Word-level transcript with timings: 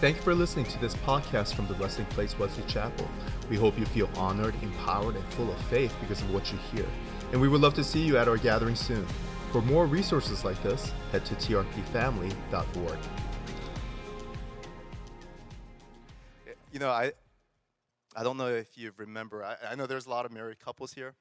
Thank 0.00 0.16
you 0.16 0.22
for 0.22 0.34
listening 0.34 0.64
to 0.64 0.80
this 0.80 0.94
podcast 0.94 1.52
from 1.52 1.66
the 1.66 1.74
Resting 1.74 2.06
Place 2.06 2.38
Wesley 2.38 2.64
Chapel. 2.66 3.06
We 3.50 3.56
hope 3.56 3.78
you 3.78 3.84
feel 3.84 4.08
honored, 4.16 4.54
empowered, 4.62 5.14
and 5.14 5.24
full 5.34 5.52
of 5.52 5.60
faith 5.66 5.94
because 6.00 6.22
of 6.22 6.32
what 6.32 6.50
you 6.50 6.56
hear. 6.72 6.86
And 7.32 7.40
we 7.40 7.48
would 7.48 7.60
love 7.60 7.74
to 7.74 7.84
see 7.84 8.00
you 8.00 8.16
at 8.16 8.26
our 8.26 8.38
gathering 8.38 8.76
soon. 8.76 9.06
For 9.52 9.60
more 9.60 9.84
resources 9.84 10.42
like 10.42 10.62
this, 10.62 10.90
head 11.12 11.26
to 11.26 11.34
trpfamily.org. 11.34 12.98
You 16.72 16.78
know, 16.78 16.88
I, 16.88 17.12
I 18.16 18.22
don't 18.22 18.38
know 18.38 18.48
if 18.48 18.78
you 18.78 18.92
remember. 18.96 19.44
I, 19.44 19.56
I 19.72 19.74
know 19.74 19.86
there's 19.86 20.06
a 20.06 20.10
lot 20.10 20.24
of 20.24 20.32
married 20.32 20.60
couples 20.60 20.94
here. 20.94 21.12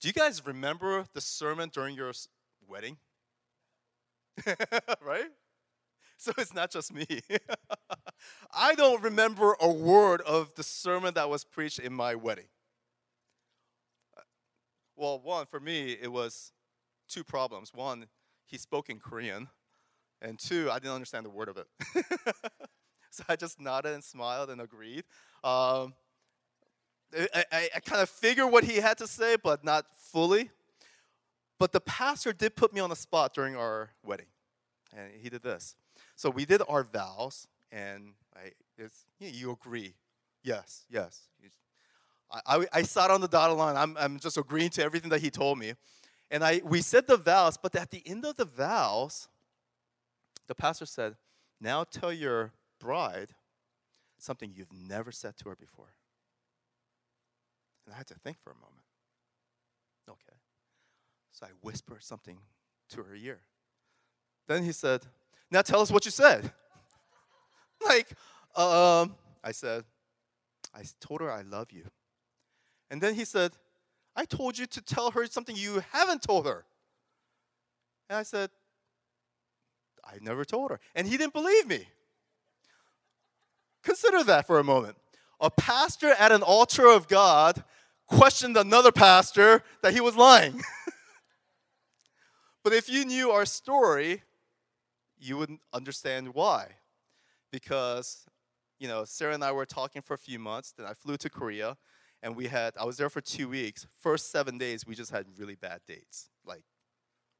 Do 0.00 0.06
you 0.06 0.14
guys 0.14 0.46
remember 0.46 1.04
the 1.14 1.20
sermon 1.20 1.68
during 1.70 1.96
your 1.96 2.12
wedding? 2.68 2.98
right? 5.04 5.30
So 6.22 6.32
it's 6.36 6.52
not 6.52 6.70
just 6.70 6.92
me. 6.92 7.06
I 8.52 8.74
don't 8.74 9.02
remember 9.02 9.56
a 9.58 9.70
word 9.70 10.20
of 10.20 10.54
the 10.54 10.62
sermon 10.62 11.14
that 11.14 11.30
was 11.30 11.44
preached 11.44 11.78
in 11.78 11.94
my 11.94 12.14
wedding. 12.14 12.44
Well, 14.96 15.18
one, 15.18 15.46
for 15.46 15.60
me, 15.60 15.96
it 15.98 16.12
was 16.12 16.52
two 17.08 17.24
problems. 17.24 17.72
One, 17.72 18.04
he 18.44 18.58
spoke 18.58 18.90
in 18.90 18.98
Korean, 18.98 19.48
and 20.20 20.38
two, 20.38 20.68
I 20.70 20.74
didn't 20.74 20.92
understand 20.92 21.24
a 21.24 21.30
word 21.30 21.48
of 21.48 21.56
it. 21.56 21.66
so 23.10 23.24
I 23.26 23.36
just 23.36 23.58
nodded 23.58 23.94
and 23.94 24.04
smiled 24.04 24.50
and 24.50 24.60
agreed. 24.60 25.04
Um, 25.42 25.94
I, 27.34 27.44
I, 27.50 27.68
I 27.76 27.80
kind 27.80 28.02
of 28.02 28.10
figured 28.10 28.52
what 28.52 28.64
he 28.64 28.76
had 28.76 28.98
to 28.98 29.06
say, 29.06 29.36
but 29.42 29.64
not 29.64 29.86
fully. 30.12 30.50
But 31.58 31.72
the 31.72 31.80
pastor 31.80 32.34
did 32.34 32.56
put 32.56 32.74
me 32.74 32.80
on 32.80 32.90
the 32.90 32.96
spot 32.96 33.32
during 33.32 33.56
our 33.56 33.92
wedding, 34.04 34.26
and 34.94 35.12
he 35.18 35.30
did 35.30 35.42
this. 35.42 35.76
So 36.20 36.28
we 36.28 36.44
did 36.44 36.60
our 36.68 36.84
vows, 36.84 37.48
and 37.72 38.12
I, 38.36 38.52
you 39.18 39.52
agree. 39.52 39.94
Yes, 40.42 40.84
yes. 40.90 41.22
I, 42.30 42.40
I, 42.46 42.66
I 42.74 42.82
sat 42.82 43.10
on 43.10 43.22
the 43.22 43.26
dotted 43.26 43.56
line. 43.56 43.74
I'm, 43.74 43.96
I'm 43.98 44.18
just 44.18 44.36
agreeing 44.36 44.68
to 44.72 44.84
everything 44.84 45.08
that 45.12 45.22
he 45.22 45.30
told 45.30 45.58
me. 45.58 45.72
And 46.30 46.44
I, 46.44 46.60
we 46.62 46.82
said 46.82 47.06
the 47.06 47.16
vows, 47.16 47.56
but 47.56 47.74
at 47.74 47.90
the 47.90 48.02
end 48.04 48.26
of 48.26 48.36
the 48.36 48.44
vows, 48.44 49.28
the 50.46 50.54
pastor 50.54 50.84
said, 50.84 51.16
Now 51.58 51.84
tell 51.84 52.12
your 52.12 52.52
bride 52.78 53.30
something 54.18 54.52
you've 54.54 54.74
never 54.74 55.10
said 55.12 55.38
to 55.38 55.48
her 55.48 55.56
before. 55.56 55.94
And 57.86 57.94
I 57.94 57.96
had 57.96 58.06
to 58.08 58.14
think 58.14 58.38
for 58.38 58.50
a 58.50 58.56
moment. 58.56 58.84
Okay. 60.06 60.36
So 61.32 61.46
I 61.46 61.48
whispered 61.62 62.04
something 62.04 62.40
to 62.90 63.04
her 63.04 63.14
ear. 63.14 63.40
Then 64.48 64.64
he 64.64 64.72
said, 64.72 65.06
Now 65.50 65.62
tell 65.62 65.80
us 65.80 65.90
what 65.90 66.04
you 66.04 66.10
said. 66.10 66.52
like, 67.84 68.08
um, 68.56 69.14
I 69.42 69.52
said, 69.52 69.84
I 70.74 70.82
told 71.00 71.20
her 71.20 71.30
I 71.30 71.42
love 71.42 71.72
you. 71.72 71.86
And 72.90 73.00
then 73.00 73.14
he 73.14 73.24
said, 73.24 73.52
I 74.16 74.24
told 74.24 74.58
you 74.58 74.66
to 74.66 74.80
tell 74.80 75.12
her 75.12 75.26
something 75.26 75.56
you 75.56 75.82
haven't 75.92 76.22
told 76.22 76.46
her. 76.46 76.64
And 78.08 78.18
I 78.18 78.22
said, 78.22 78.50
I 80.04 80.18
never 80.20 80.44
told 80.44 80.70
her. 80.70 80.80
And 80.94 81.06
he 81.06 81.16
didn't 81.16 81.32
believe 81.32 81.66
me. 81.66 81.86
Consider 83.82 84.24
that 84.24 84.46
for 84.46 84.58
a 84.58 84.64
moment. 84.64 84.96
A 85.40 85.50
pastor 85.50 86.08
at 86.18 86.32
an 86.32 86.42
altar 86.42 86.86
of 86.86 87.08
God 87.08 87.62
questioned 88.06 88.56
another 88.56 88.92
pastor 88.92 89.62
that 89.82 89.94
he 89.94 90.00
was 90.00 90.16
lying. 90.16 90.60
but 92.64 92.72
if 92.72 92.88
you 92.88 93.04
knew 93.04 93.30
our 93.30 93.46
story, 93.46 94.22
you 95.20 95.36
wouldn't 95.36 95.60
understand 95.72 96.34
why. 96.34 96.68
Because, 97.52 98.26
you 98.78 98.88
know, 98.88 99.04
Sarah 99.04 99.34
and 99.34 99.44
I 99.44 99.52
were 99.52 99.66
talking 99.66 100.02
for 100.02 100.14
a 100.14 100.18
few 100.18 100.38
months, 100.38 100.72
then 100.76 100.86
I 100.86 100.94
flew 100.94 101.16
to 101.18 101.28
Korea, 101.28 101.76
and 102.22 102.36
we 102.36 102.46
had, 102.46 102.74
I 102.78 102.84
was 102.84 102.96
there 102.96 103.10
for 103.10 103.20
two 103.20 103.48
weeks. 103.48 103.86
First 103.98 104.30
seven 104.30 104.58
days, 104.58 104.86
we 104.86 104.94
just 104.94 105.10
had 105.10 105.26
really 105.36 105.54
bad 105.54 105.80
dates. 105.86 106.30
Like, 106.44 106.64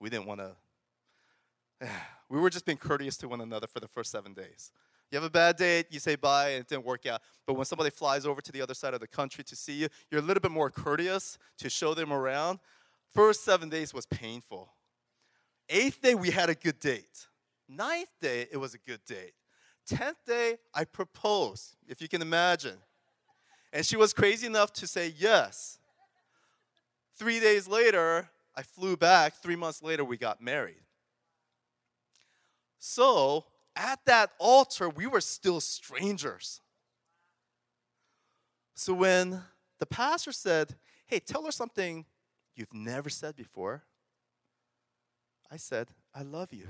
we 0.00 0.10
didn't 0.10 0.26
want 0.26 0.40
to, 0.40 0.56
we 2.28 2.38
were 2.38 2.50
just 2.50 2.64
being 2.64 2.78
courteous 2.78 3.16
to 3.19 3.28
one 3.28 3.40
another 3.40 3.66
for 3.66 3.80
the 3.80 3.88
first 3.88 4.10
seven 4.10 4.34
days. 4.34 4.72
You 5.10 5.16
have 5.16 5.24
a 5.24 5.30
bad 5.30 5.56
date, 5.56 5.86
you 5.90 5.98
say 5.98 6.14
bye, 6.14 6.50
and 6.50 6.60
it 6.60 6.69
didn't 6.69 6.84
work 6.84 7.04
out. 7.04 7.20
But 7.46 7.54
when 7.54 7.64
somebody 7.64 7.90
flies 7.90 8.24
over 8.24 8.40
to 8.40 8.52
the 8.52 8.62
other 8.62 8.74
side 8.74 8.94
of 8.94 9.00
the 9.00 9.08
country 9.08 9.42
to 9.44 9.56
see 9.56 9.72
you, 9.72 9.88
you're 10.10 10.20
a 10.20 10.24
little 10.24 10.40
bit 10.40 10.52
more 10.52 10.70
courteous 10.70 11.36
to 11.58 11.69
show 11.69 11.94
them 11.94 12.12
around. 12.12 12.60
First 13.12 13.44
seven 13.44 13.69
days 13.69 13.92
was 13.92 14.06
painful. 14.06 14.72
Eighth 15.69 16.00
day, 16.00 16.14
we 16.14 16.30
had 16.30 16.48
a 16.48 16.54
good 16.54 16.78
date. 16.78 17.26
Ninth 17.70 18.10
day, 18.20 18.48
it 18.50 18.56
was 18.56 18.75
a 18.75 18.78
good 18.78 19.00
date. 19.06 19.32
Tenth 19.86 20.19
day, 20.26 20.58
I 20.75 20.84
proposed, 20.84 21.76
if 21.86 22.03
you 22.03 22.08
can 22.08 22.20
imagine. 22.20 22.76
And 23.72 23.86
she 23.86 23.97
was 23.97 24.12
crazy 24.12 24.47
enough 24.47 24.72
to 24.75 24.86
say 24.88 25.14
yes. 25.16 25.78
Three 27.16 27.38
days 27.38 27.69
later, 27.69 28.28
I 28.56 28.62
flew 28.62 28.97
back. 28.97 29.36
Three 29.36 29.54
months 29.54 29.82
later, 29.82 30.04
we 30.04 30.16
got 30.16 30.41
married. 30.41 30.82
So, 32.81 33.44
at 33.76 34.00
that 34.06 34.31
altar, 34.38 34.88
we 34.88 35.06
were 35.06 35.20
still 35.20 35.60
strangers. 35.60 36.60
So, 38.75 38.94
when 38.94 39.42
the 39.78 39.87
pastor 39.87 40.32
said, 40.32 40.75
Hey, 41.06 41.20
tell 41.20 41.44
her 41.44 41.52
something 41.52 42.04
you've 42.56 42.72
never 42.72 43.10
said 43.10 43.37
before, 43.37 43.84
I 45.50 45.56
said, 45.56 45.88
I 46.14 46.22
love 46.22 46.52
you. 46.52 46.69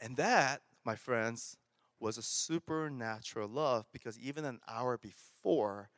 And 0.00 0.16
that, 0.16 0.62
my 0.84 0.94
friends, 0.94 1.56
was 2.00 2.18
a 2.18 2.22
supernatural 2.22 3.48
love 3.48 3.86
because 3.92 4.18
even 4.18 4.44
an 4.44 4.60
hour 4.68 4.98
before, 4.98 5.90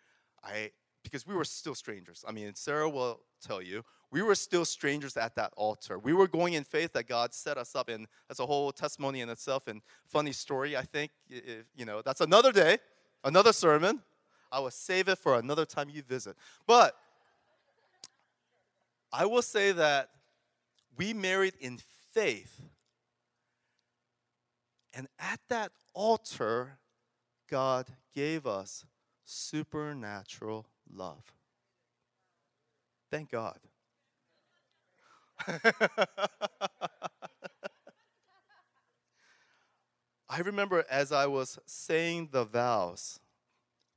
I 0.43 0.71
because 1.03 1.27
we 1.27 1.35
were 1.35 1.45
still 1.45 1.75
strangers. 1.75 2.25
I 2.29 2.33
mean, 2.33 2.55
Sarah 2.55 2.89
will 2.89 3.21
tell 3.41 3.63
you, 3.63 3.85
we 4.11 4.21
were 4.21 4.35
still 4.35 4.67
strangers 4.67 5.17
at 5.17 5.35
that 5.37 5.53
altar. 5.57 5.99
We 5.99 6.13
were 6.13 6.29
going 6.29 6.55
in 6.55 6.65
faith 6.65 6.93
that 6.93 7.09
God 7.09 7.33
set 7.33 7.57
us 7.57 7.75
up, 7.75 7.89
and 7.89 8.07
that's 8.29 8.41
a 8.41 8.47
whole 8.47 8.71
testimony 8.73 9.21
in 9.21 9.31
itself 9.31 9.67
and 9.67 9.81
funny 10.05 10.33
story. 10.33 10.77
I 10.77 10.83
think 10.83 11.11
if, 11.29 11.65
you 11.77 11.85
know 11.85 12.03
that's 12.03 12.21
another 12.21 12.53
day, 12.53 12.79
another 13.25 13.53
sermon. 13.53 14.03
I 14.53 14.59
will 14.59 14.73
save 14.73 15.09
it 15.09 15.19
for 15.19 15.39
another 15.39 15.65
time 15.65 15.89
you 15.89 16.03
visit. 16.03 16.37
But 16.67 16.97
I 19.13 19.27
will 19.27 19.43
say 19.43 19.71
that 19.73 20.11
we 20.97 21.15
married 21.15 21.55
in 21.61 21.79
faith. 22.13 22.61
And 24.93 25.09
at 25.19 25.41
that 25.49 25.73
altar, 25.95 26.79
God 27.49 27.87
gave 28.15 28.47
us 28.47 28.85
supernatural 29.25 30.67
love. 30.93 31.33
Thank 33.11 33.31
God. 33.31 33.59
I 40.29 40.41
remember 40.45 40.85
as 40.89 41.11
I 41.11 41.27
was 41.27 41.59
saying 41.67 42.29
the 42.31 42.45
vows, 42.45 43.19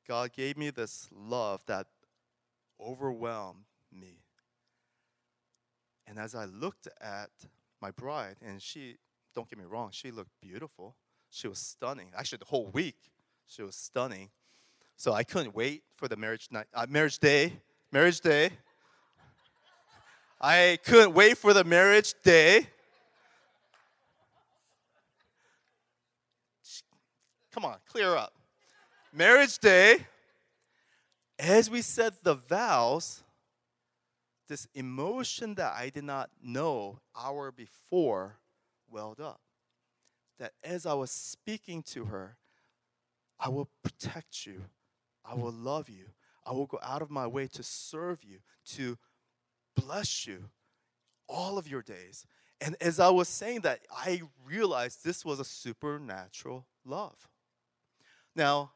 God 0.07 0.33
gave 0.33 0.57
me 0.57 0.71
this 0.71 1.07
love 1.11 1.63
that 1.67 1.87
overwhelmed 2.79 3.65
me. 3.91 4.23
And 6.07 6.17
as 6.17 6.33
I 6.35 6.45
looked 6.45 6.87
at 6.99 7.29
my 7.81 7.91
bride, 7.91 8.37
and 8.41 8.61
she, 8.61 8.97
don't 9.35 9.49
get 9.49 9.57
me 9.59 9.65
wrong, 9.65 9.89
she 9.91 10.11
looked 10.11 10.31
beautiful. 10.41 10.95
She 11.29 11.47
was 11.47 11.59
stunning. 11.59 12.11
Actually, 12.15 12.39
the 12.39 12.45
whole 12.45 12.67
week, 12.67 12.97
she 13.47 13.63
was 13.63 13.75
stunning. 13.75 14.29
So 14.95 15.13
I 15.13 15.23
couldn't 15.23 15.55
wait 15.55 15.83
for 15.95 16.07
the 16.07 16.15
marriage 16.15 16.47
night, 16.51 16.67
uh, 16.73 16.85
marriage 16.87 17.19
day, 17.19 17.53
marriage 17.91 18.21
day. 18.21 18.51
I 20.39 20.77
couldn't 20.85 21.13
wait 21.13 21.37
for 21.37 21.53
the 21.53 21.63
marriage 21.63 22.13
day. 22.23 22.67
Come 27.51 27.65
on, 27.65 27.77
clear 27.87 28.15
up. 28.15 28.33
Marriage 29.13 29.57
day. 29.59 30.05
As 31.39 31.69
we 31.69 31.81
said 31.81 32.13
the 32.23 32.35
vows, 32.35 33.23
this 34.47 34.67
emotion 34.75 35.55
that 35.55 35.73
I 35.75 35.89
did 35.89 36.03
not 36.03 36.29
know 36.43 36.99
hour 37.15 37.51
before 37.51 38.37
welled 38.93 39.19
up. 39.19 39.41
That 40.39 40.53
as 40.63 40.85
I 40.85 40.93
was 40.93 41.11
speaking 41.11 41.83
to 41.83 42.05
her, 42.05 42.37
I 43.39 43.49
will 43.49 43.69
protect 43.83 44.45
you. 44.45 44.63
I 45.25 45.35
will 45.35 45.51
love 45.51 45.89
you. 45.89 46.05
I 46.45 46.51
will 46.51 46.65
go 46.65 46.79
out 46.83 47.01
of 47.01 47.09
my 47.09 47.27
way 47.27 47.47
to 47.47 47.63
serve 47.63 48.23
you, 48.23 48.39
to 48.75 48.97
bless 49.75 50.27
you 50.27 50.49
all 51.27 51.57
of 51.57 51.67
your 51.67 51.81
days. 51.81 52.25
And 52.61 52.75
as 52.79 52.99
I 52.99 53.09
was 53.09 53.27
saying 53.27 53.61
that, 53.61 53.81
I 53.91 54.21
realized 54.45 55.03
this 55.03 55.25
was 55.25 55.39
a 55.39 55.45
supernatural 55.45 56.65
love. 56.85 57.27
Now, 58.35 58.71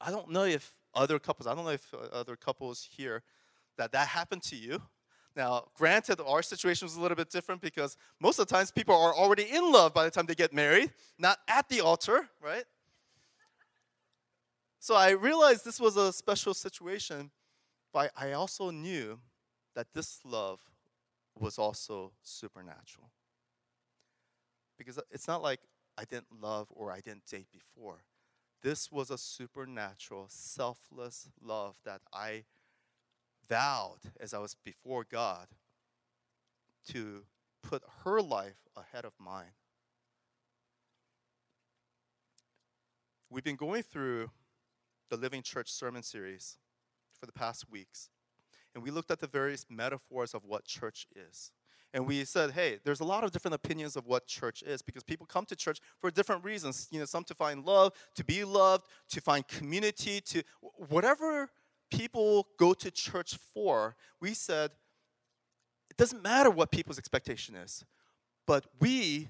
I 0.00 0.10
don't 0.10 0.30
know 0.30 0.44
if 0.44 0.74
other 0.94 1.18
couples, 1.18 1.46
I 1.46 1.54
don't 1.54 1.64
know 1.64 1.70
if 1.70 1.92
uh, 1.92 2.06
other 2.12 2.36
couples 2.36 2.88
here 2.96 3.22
that 3.76 3.92
that 3.92 4.08
happened 4.08 4.42
to 4.44 4.56
you. 4.56 4.82
Now, 5.36 5.68
granted, 5.74 6.20
our 6.20 6.42
situation 6.42 6.86
was 6.86 6.96
a 6.96 7.00
little 7.00 7.16
bit 7.16 7.30
different 7.30 7.60
because 7.60 7.96
most 8.20 8.38
of 8.38 8.48
the 8.48 8.54
times 8.54 8.70
people 8.70 8.94
are 8.94 9.14
already 9.14 9.44
in 9.44 9.70
love 9.70 9.94
by 9.94 10.04
the 10.04 10.10
time 10.10 10.26
they 10.26 10.34
get 10.34 10.52
married, 10.52 10.92
not 11.18 11.38
at 11.48 11.68
the 11.68 11.80
altar, 11.80 12.28
right? 12.42 12.64
So 14.80 14.94
I 14.94 15.10
realized 15.10 15.64
this 15.64 15.78
was 15.78 15.96
a 15.96 16.12
special 16.12 16.54
situation, 16.54 17.30
but 17.92 18.10
I 18.16 18.32
also 18.32 18.70
knew 18.70 19.20
that 19.74 19.88
this 19.94 20.20
love 20.24 20.60
was 21.38 21.58
also 21.58 22.12
supernatural. 22.22 23.10
Because 24.78 24.98
it's 25.10 25.28
not 25.28 25.42
like 25.42 25.60
I 25.96 26.04
didn't 26.04 26.40
love 26.40 26.68
or 26.70 26.90
I 26.90 27.00
didn't 27.00 27.26
date 27.26 27.48
before. 27.52 28.04
This 28.62 28.90
was 28.90 29.10
a 29.10 29.18
supernatural, 29.18 30.26
selfless 30.28 31.28
love 31.42 31.76
that 31.84 32.00
I 32.12 32.44
vowed 33.50 33.98
as 34.20 34.32
I 34.32 34.38
was 34.38 34.54
before 34.64 35.04
God 35.04 35.48
to 36.88 37.24
put 37.62 37.82
her 38.04 38.22
life 38.22 38.68
ahead 38.76 39.04
of 39.04 39.12
mine. 39.18 39.52
We've 43.28 43.44
been 43.44 43.56
going 43.56 43.82
through 43.82 44.30
the 45.10 45.16
Living 45.16 45.42
Church 45.42 45.70
sermon 45.70 46.02
series 46.02 46.58
for 47.18 47.26
the 47.26 47.32
past 47.32 47.70
weeks, 47.70 48.08
and 48.74 48.82
we 48.82 48.90
looked 48.90 49.10
at 49.10 49.18
the 49.18 49.26
various 49.26 49.66
metaphors 49.68 50.32
of 50.32 50.44
what 50.44 50.64
church 50.64 51.06
is. 51.14 51.50
And 51.92 52.06
we 52.06 52.24
said, 52.24 52.52
hey, 52.52 52.78
there's 52.84 53.00
a 53.00 53.04
lot 53.04 53.24
of 53.24 53.32
different 53.32 53.56
opinions 53.56 53.96
of 53.96 54.06
what 54.06 54.28
church 54.28 54.62
is 54.62 54.80
because 54.80 55.02
people 55.02 55.26
come 55.26 55.44
to 55.46 55.56
church 55.56 55.80
for 55.98 56.08
different 56.08 56.44
reasons. 56.44 56.86
You 56.92 57.00
know, 57.00 57.04
some 57.04 57.24
to 57.24 57.34
find 57.34 57.64
love, 57.64 57.92
to 58.14 58.24
be 58.24 58.44
loved, 58.44 58.84
to 59.08 59.20
find 59.20 59.46
community, 59.48 60.20
to 60.20 60.44
whatever 60.88 61.50
people 61.90 62.48
go 62.58 62.72
to 62.74 62.90
church 62.90 63.38
for. 63.52 63.96
We 64.20 64.34
said, 64.34 64.70
it 65.90 65.96
doesn't 65.96 66.22
matter 66.22 66.50
what 66.50 66.70
people's 66.70 66.98
expectation 66.98 67.54
is, 67.54 67.84
but 68.46 68.66
we 68.80 69.28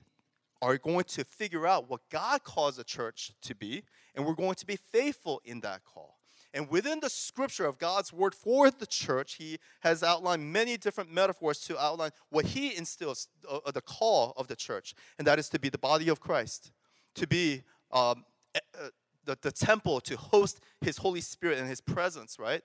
are 0.63 0.77
going 0.77 1.05
to 1.05 1.25
figure 1.25 1.67
out 1.67 1.89
what 1.89 2.01
God 2.11 2.45
calls 2.45 2.79
a 2.79 2.85
church 2.85 3.33
to 3.43 3.55
be, 3.55 3.83
and 4.15 4.27
we're 4.27 4.35
going 4.35 4.55
to 4.57 4.67
be 4.67 4.77
faithful 4.77 5.41
in 5.45 5.61
that 5.61 5.85
call. 5.85 6.19
And 6.53 6.69
within 6.69 6.99
the 7.01 7.09
scripture 7.09 7.65
of 7.65 7.79
God's 7.79 8.13
word 8.13 8.35
for 8.35 8.71
the 8.71 8.87
church, 8.87 9.35
he 9.35 9.59
has 9.81 10.03
outlined 10.03 10.53
many 10.53 10.77
different 10.77 11.11
metaphors 11.11 11.61
to 11.61 11.81
outline 11.81 12.11
what 12.29 12.45
he 12.45 12.77
instills, 12.77 13.29
uh, 13.49 13.59
uh 13.65 13.71
the 13.71 13.81
call 13.81 14.35
of 14.37 14.49
the 14.49 14.57
church, 14.57 14.95
and 15.19 15.27
that 15.27 15.39
is 15.39 15.49
to 15.51 15.61
be 15.61 15.69
the 15.69 15.79
body 15.79 16.09
of 16.09 16.21
Christ, 16.21 16.73
to 17.15 17.27
be 17.27 17.63
um, 17.93 18.25
uh, 18.55 18.89
the, 19.31 19.39
the 19.43 19.53
temple, 19.53 20.01
to 20.01 20.17
host 20.17 20.61
his 20.81 20.97
Holy 20.99 21.21
Spirit 21.21 21.59
and 21.59 21.69
his 21.69 21.81
presence, 21.81 22.39
right? 22.39 22.63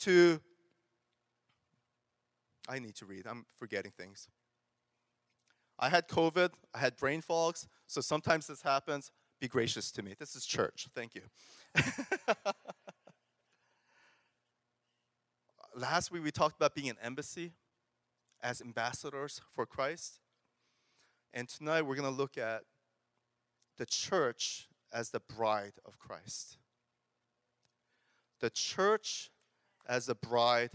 To, 0.00 0.40
I 2.68 2.78
need 2.78 2.94
to 2.96 3.06
read, 3.06 3.26
I'm 3.26 3.46
forgetting 3.58 3.92
things. 3.96 4.28
I 5.78 5.88
had 5.88 6.08
COVID, 6.08 6.50
I 6.74 6.78
had 6.78 6.96
brain 6.96 7.20
fogs, 7.20 7.66
so 7.86 8.00
sometimes 8.00 8.46
this 8.46 8.62
happens. 8.62 9.10
Be 9.40 9.48
gracious 9.48 9.90
to 9.92 10.02
me. 10.02 10.14
This 10.18 10.34
is 10.34 10.46
church. 10.46 10.88
Thank 10.94 11.14
you. 11.14 11.22
Last 15.76 16.10
week 16.10 16.24
we 16.24 16.30
talked 16.30 16.56
about 16.56 16.74
being 16.74 16.88
an 16.88 16.96
embassy 17.02 17.52
as 18.42 18.62
ambassadors 18.62 19.42
for 19.54 19.66
Christ. 19.66 20.20
And 21.34 21.48
tonight 21.48 21.82
we're 21.82 21.96
going 21.96 22.10
to 22.10 22.16
look 22.16 22.38
at 22.38 22.62
the 23.76 23.84
church 23.84 24.68
as 24.92 25.10
the 25.10 25.20
bride 25.20 25.74
of 25.84 25.98
Christ. 25.98 26.58
The 28.40 28.50
church 28.50 29.30
as 29.86 30.06
the 30.06 30.14
bride 30.14 30.70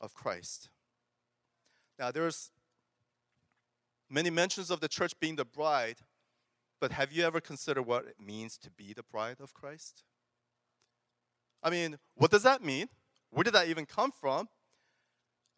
of 0.00 0.14
Christ. 0.14 0.68
Now, 1.98 2.10
there's 2.10 2.50
many 4.10 4.30
mentions 4.30 4.70
of 4.70 4.80
the 4.80 4.88
church 4.88 5.18
being 5.18 5.36
the 5.36 5.44
bride, 5.44 5.98
but 6.80 6.92
have 6.92 7.12
you 7.12 7.24
ever 7.24 7.40
considered 7.40 7.82
what 7.82 8.04
it 8.06 8.16
means 8.20 8.58
to 8.58 8.70
be 8.70 8.92
the 8.92 9.02
bride 9.02 9.36
of 9.40 9.54
Christ? 9.54 10.04
I 11.62 11.70
mean, 11.70 11.98
what 12.14 12.30
does 12.30 12.42
that 12.42 12.62
mean? 12.62 12.88
Where 13.30 13.44
did 13.44 13.54
that 13.54 13.68
even 13.68 13.86
come 13.86 14.12
from? 14.12 14.48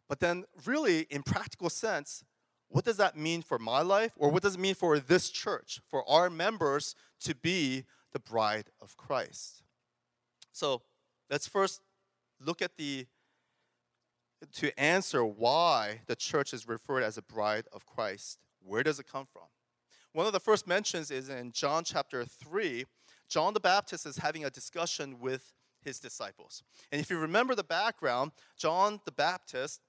But 0.07 0.19
then, 0.19 0.45
really, 0.65 1.01
in 1.11 1.21
practical 1.21 1.69
sense, 1.69 2.23
what 2.69 2.85
does 2.85 2.97
that 2.97 3.17
mean 3.17 3.41
for 3.41 3.59
my 3.59 3.81
life? 3.81 4.13
Or 4.15 4.29
what 4.29 4.43
does 4.43 4.55
it 4.55 4.59
mean 4.59 4.75
for 4.75 4.99
this 4.99 5.29
church, 5.29 5.81
for 5.89 6.07
our 6.09 6.29
members 6.29 6.95
to 7.21 7.35
be 7.35 7.85
the 8.13 8.19
bride 8.19 8.69
of 8.81 8.95
Christ? 8.95 9.63
So, 10.51 10.83
let's 11.29 11.47
first 11.47 11.81
look 12.39 12.61
at 12.61 12.77
the 12.77 13.07
to 14.53 14.79
answer 14.79 15.25
why 15.25 16.01
the 16.07 16.15
church 16.15 16.53
is 16.53 16.67
referred 16.67 17.03
as 17.03 17.17
a 17.17 17.21
bride 17.21 17.65
of 17.73 17.85
Christ. 17.85 18.39
Where 18.63 18.83
does 18.83 18.99
it 18.99 19.05
come 19.05 19.25
from? 19.25 19.47
One 20.13 20.25
of 20.25 20.33
the 20.33 20.39
first 20.39 20.65
mentions 20.65 21.11
is 21.11 21.29
in 21.29 21.51
John 21.51 21.83
chapter 21.83 22.23
3. 22.23 22.85
John 23.27 23.53
the 23.53 23.59
Baptist 23.59 24.05
is 24.05 24.17
having 24.17 24.45
a 24.45 24.49
discussion 24.49 25.19
with 25.19 25.53
his 25.81 25.99
disciples. 25.99 26.63
And 26.91 27.01
if 27.01 27.09
you 27.09 27.17
remember 27.19 27.53
the 27.53 27.63
background, 27.63 28.31
John 28.57 29.01
the 29.05 29.11
Baptist 29.11 29.81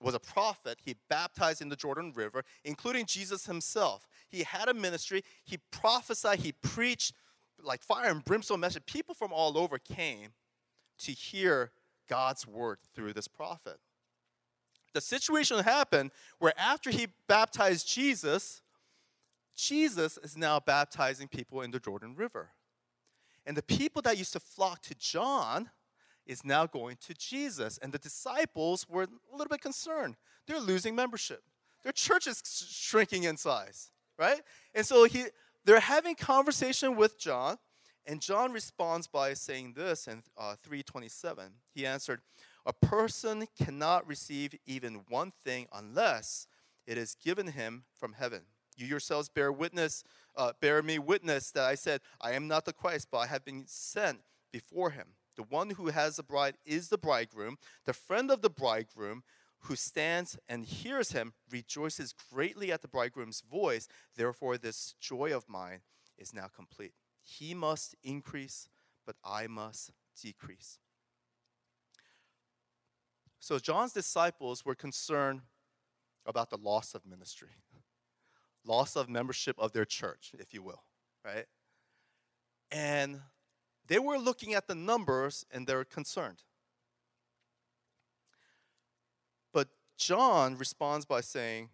was 0.00 0.14
a 0.14 0.20
prophet. 0.20 0.78
He 0.84 0.96
baptized 1.08 1.62
in 1.62 1.68
the 1.68 1.76
Jordan 1.76 2.12
River, 2.14 2.44
including 2.64 3.06
Jesus 3.06 3.46
himself. 3.46 4.08
He 4.28 4.42
had 4.42 4.68
a 4.68 4.74
ministry, 4.74 5.22
he 5.44 5.58
prophesied, 5.70 6.40
he 6.40 6.52
preached 6.52 7.12
like 7.62 7.82
fire 7.82 8.10
and 8.10 8.24
brimstone 8.24 8.60
message. 8.60 8.84
People 8.86 9.14
from 9.14 9.32
all 9.32 9.56
over 9.56 9.78
came 9.78 10.30
to 10.98 11.12
hear 11.12 11.72
God's 12.08 12.46
word 12.46 12.78
through 12.94 13.12
this 13.12 13.28
prophet. 13.28 13.78
The 14.92 15.00
situation 15.00 15.58
happened 15.58 16.10
where 16.38 16.54
after 16.56 16.90
he 16.90 17.08
baptized 17.28 17.88
Jesus, 17.88 18.62
Jesus 19.54 20.18
is 20.22 20.36
now 20.36 20.60
baptizing 20.60 21.28
people 21.28 21.62
in 21.62 21.70
the 21.70 21.80
Jordan 21.80 22.14
River. 22.14 22.50
And 23.44 23.56
the 23.56 23.62
people 23.62 24.02
that 24.02 24.18
used 24.18 24.32
to 24.32 24.40
flock 24.40 24.82
to 24.82 24.94
John 24.94 25.70
is 26.26 26.44
now 26.44 26.66
going 26.66 26.96
to 27.06 27.14
Jesus. 27.14 27.78
And 27.78 27.92
the 27.92 27.98
disciples 27.98 28.86
were 28.88 29.04
a 29.04 29.36
little 29.36 29.48
bit 29.48 29.60
concerned. 29.60 30.16
They're 30.46 30.60
losing 30.60 30.94
membership. 30.94 31.42
Their 31.82 31.92
church 31.92 32.26
is 32.26 32.42
shrinking 32.68 33.24
in 33.24 33.36
size, 33.36 33.90
right? 34.18 34.40
And 34.74 34.84
so 34.84 35.04
he, 35.04 35.26
they're 35.64 35.80
having 35.80 36.14
conversation 36.14 36.96
with 36.96 37.18
John, 37.18 37.58
and 38.06 38.20
John 38.20 38.52
responds 38.52 39.06
by 39.06 39.34
saying 39.34 39.74
this 39.76 40.06
in 40.06 40.22
uh, 40.38 40.56
327. 40.62 41.52
He 41.74 41.86
answered, 41.86 42.20
A 42.64 42.72
person 42.72 43.46
cannot 43.60 44.06
receive 44.06 44.54
even 44.66 45.04
one 45.08 45.32
thing 45.44 45.66
unless 45.72 46.46
it 46.86 46.98
is 46.98 47.16
given 47.16 47.48
him 47.48 47.84
from 47.98 48.12
heaven. 48.12 48.42
You 48.76 48.86
yourselves 48.86 49.28
bear 49.28 49.50
witness, 49.50 50.04
uh, 50.36 50.52
bear 50.60 50.82
me 50.82 50.98
witness 50.98 51.50
that 51.52 51.64
I 51.64 51.74
said, 51.74 52.00
I 52.20 52.32
am 52.32 52.46
not 52.46 52.64
the 52.64 52.72
Christ, 52.72 53.08
but 53.10 53.18
I 53.18 53.26
have 53.26 53.44
been 53.44 53.64
sent 53.66 54.20
before 54.52 54.90
him. 54.90 55.06
The 55.36 55.42
one 55.42 55.70
who 55.70 55.88
has 55.88 56.16
the 56.16 56.22
bride 56.22 56.54
is 56.64 56.88
the 56.88 56.98
bridegroom. 56.98 57.58
The 57.84 57.92
friend 57.92 58.30
of 58.30 58.42
the 58.42 58.50
bridegroom 58.50 59.22
who 59.60 59.76
stands 59.76 60.38
and 60.48 60.64
hears 60.64 61.12
him 61.12 61.34
rejoices 61.50 62.14
greatly 62.32 62.72
at 62.72 62.82
the 62.82 62.88
bridegroom's 62.88 63.40
voice. 63.40 63.88
Therefore, 64.16 64.58
this 64.58 64.94
joy 65.00 65.34
of 65.34 65.48
mine 65.48 65.80
is 66.18 66.32
now 66.32 66.46
complete. 66.54 66.92
He 67.22 67.54
must 67.54 67.94
increase, 68.02 68.68
but 69.04 69.16
I 69.24 69.46
must 69.46 69.90
decrease. 70.20 70.78
So, 73.38 73.58
John's 73.58 73.92
disciples 73.92 74.64
were 74.64 74.74
concerned 74.74 75.42
about 76.24 76.50
the 76.50 76.56
loss 76.56 76.94
of 76.94 77.06
ministry 77.06 77.50
loss 78.66 78.96
of 78.96 79.08
membership 79.08 79.56
of 79.58 79.72
their 79.72 79.84
church, 79.84 80.32
if 80.38 80.52
you 80.52 80.62
will, 80.62 80.82
right? 81.24 81.46
And 82.70 83.20
they 83.88 83.98
were 83.98 84.18
looking 84.18 84.54
at 84.54 84.66
the 84.66 84.74
numbers 84.74 85.44
and 85.50 85.66
they're 85.66 85.84
concerned. 85.84 86.42
But 89.52 89.68
John 89.96 90.56
responds 90.56 91.06
by 91.06 91.20
saying, 91.20 91.70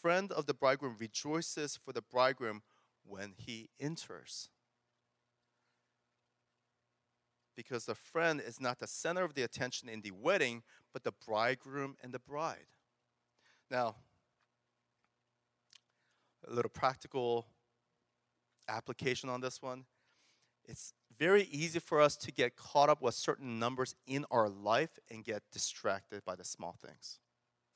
Friend 0.00 0.30
of 0.30 0.46
the 0.46 0.54
bridegroom 0.54 0.96
rejoices 0.98 1.76
for 1.76 1.92
the 1.92 2.02
bridegroom 2.02 2.62
when 3.04 3.34
he 3.36 3.70
enters. 3.80 4.48
Because 7.56 7.86
the 7.86 7.96
friend 7.96 8.40
is 8.40 8.60
not 8.60 8.78
the 8.78 8.86
center 8.86 9.24
of 9.24 9.34
the 9.34 9.42
attention 9.42 9.88
in 9.88 10.02
the 10.02 10.12
wedding, 10.12 10.62
but 10.92 11.02
the 11.02 11.12
bridegroom 11.26 11.96
and 12.00 12.12
the 12.12 12.20
bride. 12.20 12.66
Now, 13.70 13.96
a 16.46 16.52
little 16.52 16.70
practical 16.70 17.46
application 18.68 19.28
on 19.28 19.40
this 19.40 19.60
one. 19.60 19.84
It's 20.68 20.92
very 21.18 21.44
easy 21.50 21.80
for 21.80 22.00
us 22.00 22.16
to 22.18 22.30
get 22.30 22.54
caught 22.54 22.90
up 22.90 23.02
with 23.02 23.14
certain 23.14 23.58
numbers 23.58 23.96
in 24.06 24.24
our 24.30 24.48
life 24.48 24.98
and 25.10 25.24
get 25.24 25.42
distracted 25.50 26.24
by 26.24 26.36
the 26.36 26.44
small 26.44 26.76
things. 26.80 27.18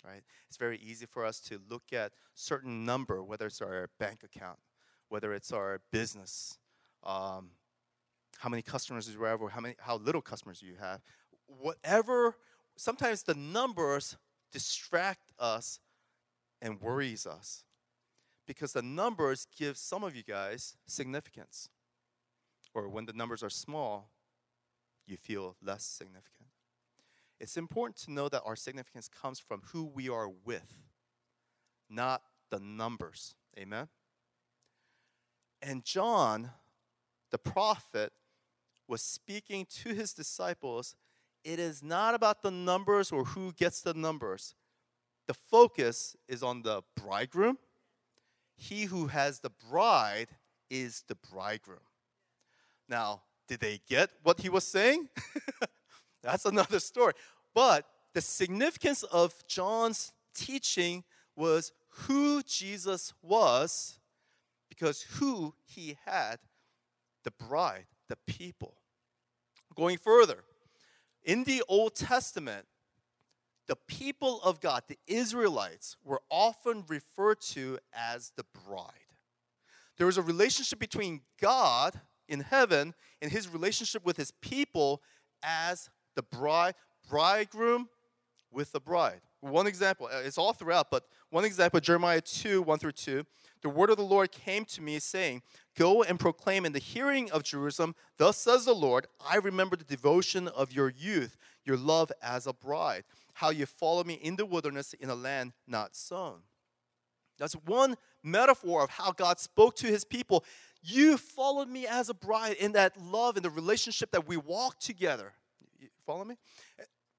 Right? 0.04 0.22
It's 0.48 0.56
very 0.56 0.78
easy 0.78 1.06
for 1.06 1.24
us 1.24 1.40
to 1.40 1.60
look 1.70 1.92
at 1.92 2.12
certain 2.34 2.84
number, 2.84 3.22
whether 3.22 3.46
it's 3.46 3.62
our 3.62 3.88
bank 3.98 4.22
account, 4.24 4.58
whether 5.08 5.32
it's 5.32 5.52
our 5.52 5.80
business, 5.90 6.58
um, 7.04 7.50
how 8.38 8.48
many 8.48 8.62
customers 8.62 9.08
you 9.08 9.22
have, 9.22 9.40
or 9.40 9.50
how 9.50 9.60
many 9.60 9.76
how 9.78 9.96
little 9.98 10.20
customers 10.20 10.60
you 10.60 10.74
have, 10.80 11.00
whatever 11.46 12.36
sometimes 12.76 13.22
the 13.22 13.34
numbers 13.34 14.16
distract 14.50 15.32
us 15.38 15.78
and 16.60 16.80
worries 16.80 17.26
us 17.26 17.64
because 18.46 18.72
the 18.72 18.82
numbers 18.82 19.46
give 19.56 19.76
some 19.76 20.02
of 20.02 20.16
you 20.16 20.22
guys 20.22 20.76
significance. 20.86 21.68
Or 22.74 22.88
when 22.88 23.06
the 23.06 23.12
numbers 23.12 23.42
are 23.42 23.50
small, 23.50 24.10
you 25.06 25.16
feel 25.16 25.56
less 25.62 25.84
significant. 25.84 26.48
It's 27.40 27.56
important 27.56 27.96
to 28.04 28.12
know 28.12 28.28
that 28.28 28.42
our 28.46 28.56
significance 28.56 29.08
comes 29.08 29.40
from 29.40 29.62
who 29.72 29.84
we 29.84 30.08
are 30.08 30.28
with, 30.28 30.72
not 31.90 32.22
the 32.50 32.60
numbers. 32.60 33.34
Amen? 33.58 33.88
And 35.60 35.84
John, 35.84 36.50
the 37.30 37.38
prophet, 37.38 38.12
was 38.88 39.02
speaking 39.02 39.66
to 39.82 39.90
his 39.94 40.12
disciples. 40.12 40.94
It 41.44 41.58
is 41.58 41.82
not 41.82 42.14
about 42.14 42.42
the 42.42 42.50
numbers 42.50 43.10
or 43.10 43.24
who 43.24 43.52
gets 43.52 43.80
the 43.80 43.94
numbers. 43.94 44.54
The 45.26 45.34
focus 45.34 46.16
is 46.28 46.42
on 46.42 46.62
the 46.62 46.82
bridegroom. 46.96 47.58
He 48.56 48.84
who 48.84 49.08
has 49.08 49.40
the 49.40 49.50
bride 49.50 50.28
is 50.70 51.04
the 51.08 51.14
bridegroom. 51.14 51.80
Now, 52.92 53.22
did 53.48 53.60
they 53.60 53.80
get 53.88 54.10
what 54.22 54.40
he 54.40 54.50
was 54.50 54.64
saying? 54.64 55.08
That's 56.22 56.44
another 56.44 56.78
story. 56.78 57.14
But 57.54 57.86
the 58.12 58.20
significance 58.20 59.02
of 59.04 59.32
John's 59.48 60.12
teaching 60.34 61.02
was 61.34 61.72
who 61.88 62.42
Jesus 62.42 63.14
was 63.22 63.98
because 64.68 65.00
who 65.14 65.54
he 65.64 65.96
had 66.04 66.36
the 67.24 67.30
bride, 67.30 67.86
the 68.10 68.18
people. 68.26 68.74
Going 69.74 69.96
further, 69.96 70.44
in 71.24 71.44
the 71.44 71.62
Old 71.68 71.94
Testament, 71.94 72.66
the 73.68 73.76
people 73.76 74.42
of 74.42 74.60
God, 74.60 74.82
the 74.86 74.98
Israelites, 75.06 75.96
were 76.04 76.20
often 76.28 76.84
referred 76.88 77.40
to 77.52 77.78
as 77.94 78.32
the 78.36 78.44
bride. 78.66 78.90
There 79.96 80.06
was 80.06 80.18
a 80.18 80.22
relationship 80.22 80.78
between 80.78 81.22
God 81.40 81.98
in 82.32 82.40
heaven 82.40 82.94
and 83.20 83.30
his 83.30 83.48
relationship 83.48 84.04
with 84.04 84.16
his 84.16 84.32
people 84.40 85.02
as 85.42 85.90
the 86.16 86.22
bride, 86.22 86.74
bridegroom 87.08 87.88
with 88.50 88.72
the 88.72 88.80
bride. 88.80 89.20
One 89.40 89.66
example, 89.66 90.08
uh, 90.12 90.20
it's 90.24 90.38
all 90.38 90.52
throughout, 90.52 90.90
but 90.90 91.04
one 91.30 91.44
example, 91.44 91.80
Jeremiah 91.80 92.20
2 92.20 92.62
1 92.62 92.78
through 92.78 92.92
2. 92.92 93.24
The 93.62 93.68
word 93.68 93.90
of 93.90 93.96
the 93.96 94.02
Lord 94.02 94.32
came 94.32 94.64
to 94.66 94.82
me, 94.82 94.98
saying, 94.98 95.42
Go 95.76 96.02
and 96.02 96.18
proclaim 96.18 96.64
in 96.64 96.72
the 96.72 96.78
hearing 96.78 97.30
of 97.30 97.44
Jerusalem, 97.44 97.94
Thus 98.18 98.36
says 98.38 98.64
the 98.64 98.74
Lord, 98.74 99.06
I 99.24 99.36
remember 99.36 99.76
the 99.76 99.84
devotion 99.84 100.48
of 100.48 100.72
your 100.72 100.90
youth, 100.90 101.36
your 101.64 101.76
love 101.76 102.10
as 102.22 102.46
a 102.46 102.52
bride, 102.52 103.04
how 103.34 103.50
you 103.50 103.66
followed 103.66 104.06
me 104.06 104.14
in 104.14 104.36
the 104.36 104.46
wilderness 104.46 104.94
in 104.94 105.10
a 105.10 105.14
land 105.14 105.52
not 105.66 105.94
sown. 105.94 106.40
That's 107.38 107.54
one 107.54 107.96
metaphor 108.22 108.84
of 108.84 108.90
how 108.90 109.12
God 109.12 109.40
spoke 109.40 109.74
to 109.76 109.86
his 109.86 110.04
people. 110.04 110.44
You 110.82 111.16
followed 111.16 111.68
me 111.68 111.86
as 111.86 112.08
a 112.08 112.14
bride 112.14 112.56
in 112.58 112.72
that 112.72 112.96
love 113.00 113.36
and 113.36 113.44
the 113.44 113.50
relationship 113.50 114.10
that 114.10 114.26
we 114.26 114.36
walk 114.36 114.78
together. 114.80 115.32
You 115.78 115.88
follow 116.04 116.24
me? 116.24 116.36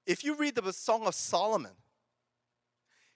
If 0.06 0.24
you 0.24 0.36
read 0.36 0.56
the 0.56 0.74
Song 0.74 1.08
of 1.08 1.16
Solomon, 1.16 1.72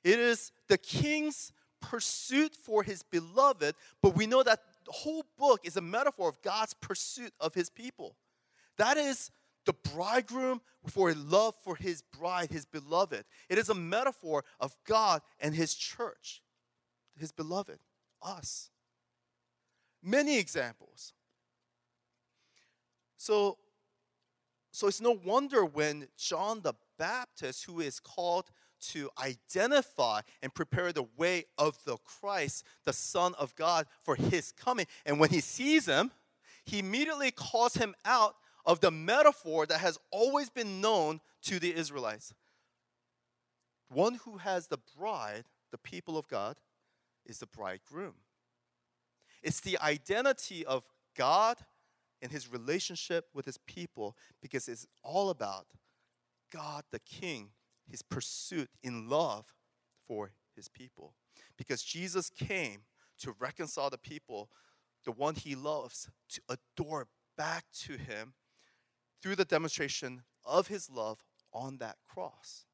it 0.03 0.19
is 0.19 0.53
the 0.69 0.77
king's 0.77 1.51
pursuit 1.81 2.55
for 2.55 2.81
his 2.81 3.03
beloved, 3.03 3.75
but 4.01 4.15
we 4.15 4.25
know 4.25 4.41
that 4.41 4.61
the 4.85 4.91
whole 4.93 5.25
book 5.37 5.59
is 5.63 5.75
a 5.75 5.81
metaphor 5.81 6.29
of 6.29 6.41
God's 6.41 6.73
pursuit 6.73 7.33
of 7.39 7.53
his 7.53 7.69
people. 7.69 8.15
That 8.77 8.95
is 8.95 9.31
the 9.65 9.73
bridegroom 9.73 10.61
for 10.87 11.09
a 11.09 11.13
love 11.13 11.55
for 11.61 11.75
his 11.75 12.01
bride, 12.01 12.49
his 12.49 12.65
beloved. 12.65 13.25
It 13.49 13.57
is 13.57 13.67
a 13.67 13.75
metaphor 13.75 14.45
of 14.61 14.77
God 14.87 15.21
and 15.41 15.53
his 15.53 15.75
church, 15.75 16.41
his 17.19 17.33
beloved, 17.33 17.79
us. 18.21 18.69
Many 20.03 20.37
examples. 20.37 21.13
So, 23.17 23.57
so 24.71 24.87
it's 24.87 25.01
no 25.01 25.19
wonder 25.23 25.65
when 25.65 26.07
John 26.17 26.61
the 26.61 26.73
Baptist, 26.97 27.65
who 27.65 27.79
is 27.79 27.99
called 27.99 28.49
to 28.79 29.09
identify 29.21 30.21
and 30.41 30.53
prepare 30.53 30.93
the 30.93 31.07
way 31.17 31.45
of 31.57 31.77
the 31.85 31.97
Christ, 31.97 32.63
the 32.85 32.93
Son 32.93 33.33
of 33.39 33.55
God, 33.55 33.87
for 34.03 34.15
his 34.15 34.51
coming. 34.51 34.85
And 35.05 35.19
when 35.19 35.29
he 35.29 35.39
sees 35.39 35.87
him, 35.87 36.11
he 36.63 36.79
immediately 36.79 37.31
calls 37.31 37.75
him 37.75 37.95
out 38.05 38.35
of 38.65 38.81
the 38.81 38.91
metaphor 38.91 39.65
that 39.65 39.79
has 39.79 39.97
always 40.11 40.49
been 40.49 40.81
known 40.81 41.21
to 41.43 41.59
the 41.59 41.73
Israelites. 41.73 42.33
One 43.89 44.15
who 44.25 44.37
has 44.37 44.67
the 44.67 44.79
bride, 44.97 45.45
the 45.71 45.77
people 45.77 46.17
of 46.17 46.27
God, 46.27 46.57
is 47.25 47.39
the 47.39 47.47
bridegroom. 47.47 48.15
It's 49.43 49.59
the 49.59 49.77
identity 49.79 50.65
of 50.65 50.85
God 51.15 51.57
and 52.21 52.31
his 52.31 52.51
relationship 52.51 53.25
with 53.33 53.45
his 53.45 53.57
people 53.57 54.17
because 54.41 54.67
it's 54.67 54.87
all 55.03 55.29
about 55.29 55.67
God 56.51 56.83
the 56.91 56.99
King 56.99 57.49
his 57.89 58.01
pursuit 58.01 58.69
in 58.83 59.09
love 59.09 59.53
for 60.07 60.31
his 60.55 60.67
people. 60.67 61.13
Because 61.57 61.81
Jesus 61.83 62.29
came 62.29 62.81
to 63.19 63.33
reconcile 63.39 63.89
the 63.89 63.97
people, 63.97 64.49
the 65.05 65.11
one 65.11 65.35
he 65.35 65.55
loves, 65.55 66.09
to 66.29 66.41
adore 66.49 67.07
back 67.37 67.65
to 67.85 67.93
him 67.93 68.33
through 69.21 69.35
the 69.35 69.45
demonstration 69.45 70.23
of 70.45 70.67
his 70.67 70.89
love 70.89 71.23
on 71.53 71.77
that 71.77 71.97
cross. 72.07 72.65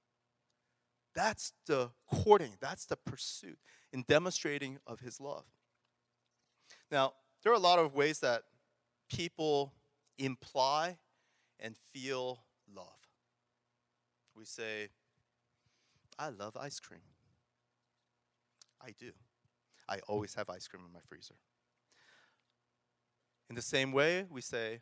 That's 1.16 1.54
the 1.68 1.92
courting, 2.12 2.54
that's 2.60 2.86
the 2.86 2.98
pursuit 2.98 3.60
in 3.92 4.04
demonstrating 4.08 4.80
of 4.88 5.02
his 5.02 5.20
love. 5.22 5.46
Now, 6.94 7.14
there 7.42 7.52
are 7.52 7.56
a 7.56 7.60
lot 7.60 7.80
of 7.80 7.96
ways 7.96 8.20
that 8.20 8.44
people 9.12 9.74
imply 10.20 11.00
and 11.60 11.76
feel 11.92 12.44
love. 12.72 12.86
We 14.38 14.46
say, 14.46 14.90
I 16.20 16.30
love 16.30 16.56
ice 16.56 16.80
cream. 16.80 17.02
I 18.80 18.92
do. 19.00 19.10
I 19.90 20.02
always 20.08 20.36
have 20.36 20.52
ice 20.52 20.68
cream 20.68 20.84
in 20.86 20.94
my 20.94 21.00
freezer. 21.10 21.34
In 23.50 23.56
the 23.56 23.64
same 23.64 23.92
way, 23.92 24.26
we 24.30 24.42
say, 24.42 24.82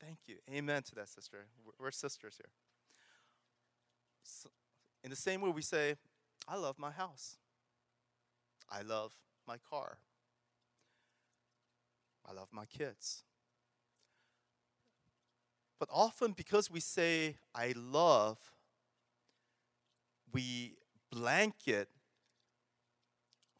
Thank 0.00 0.18
you. 0.26 0.36
Amen 0.48 0.84
to 0.84 0.94
that, 0.94 1.08
sister. 1.08 1.46
We're 1.80 1.90
sisters 1.90 2.36
here. 2.36 2.52
So, 4.22 4.48
in 5.02 5.10
the 5.10 5.16
same 5.16 5.40
way, 5.40 5.50
we 5.50 5.62
say, 5.62 5.96
I 6.46 6.54
love 6.54 6.78
my 6.78 6.92
house. 6.92 7.38
I 8.70 8.82
love 8.82 9.14
my 9.44 9.56
car. 9.68 9.98
I 12.28 12.34
love 12.34 12.48
my 12.52 12.66
kids. 12.66 13.24
But 15.78 15.88
often, 15.92 16.32
because 16.32 16.70
we 16.70 16.80
say, 16.80 17.36
I 17.54 17.72
love, 17.76 18.38
we 20.32 20.74
blanket 21.10 21.88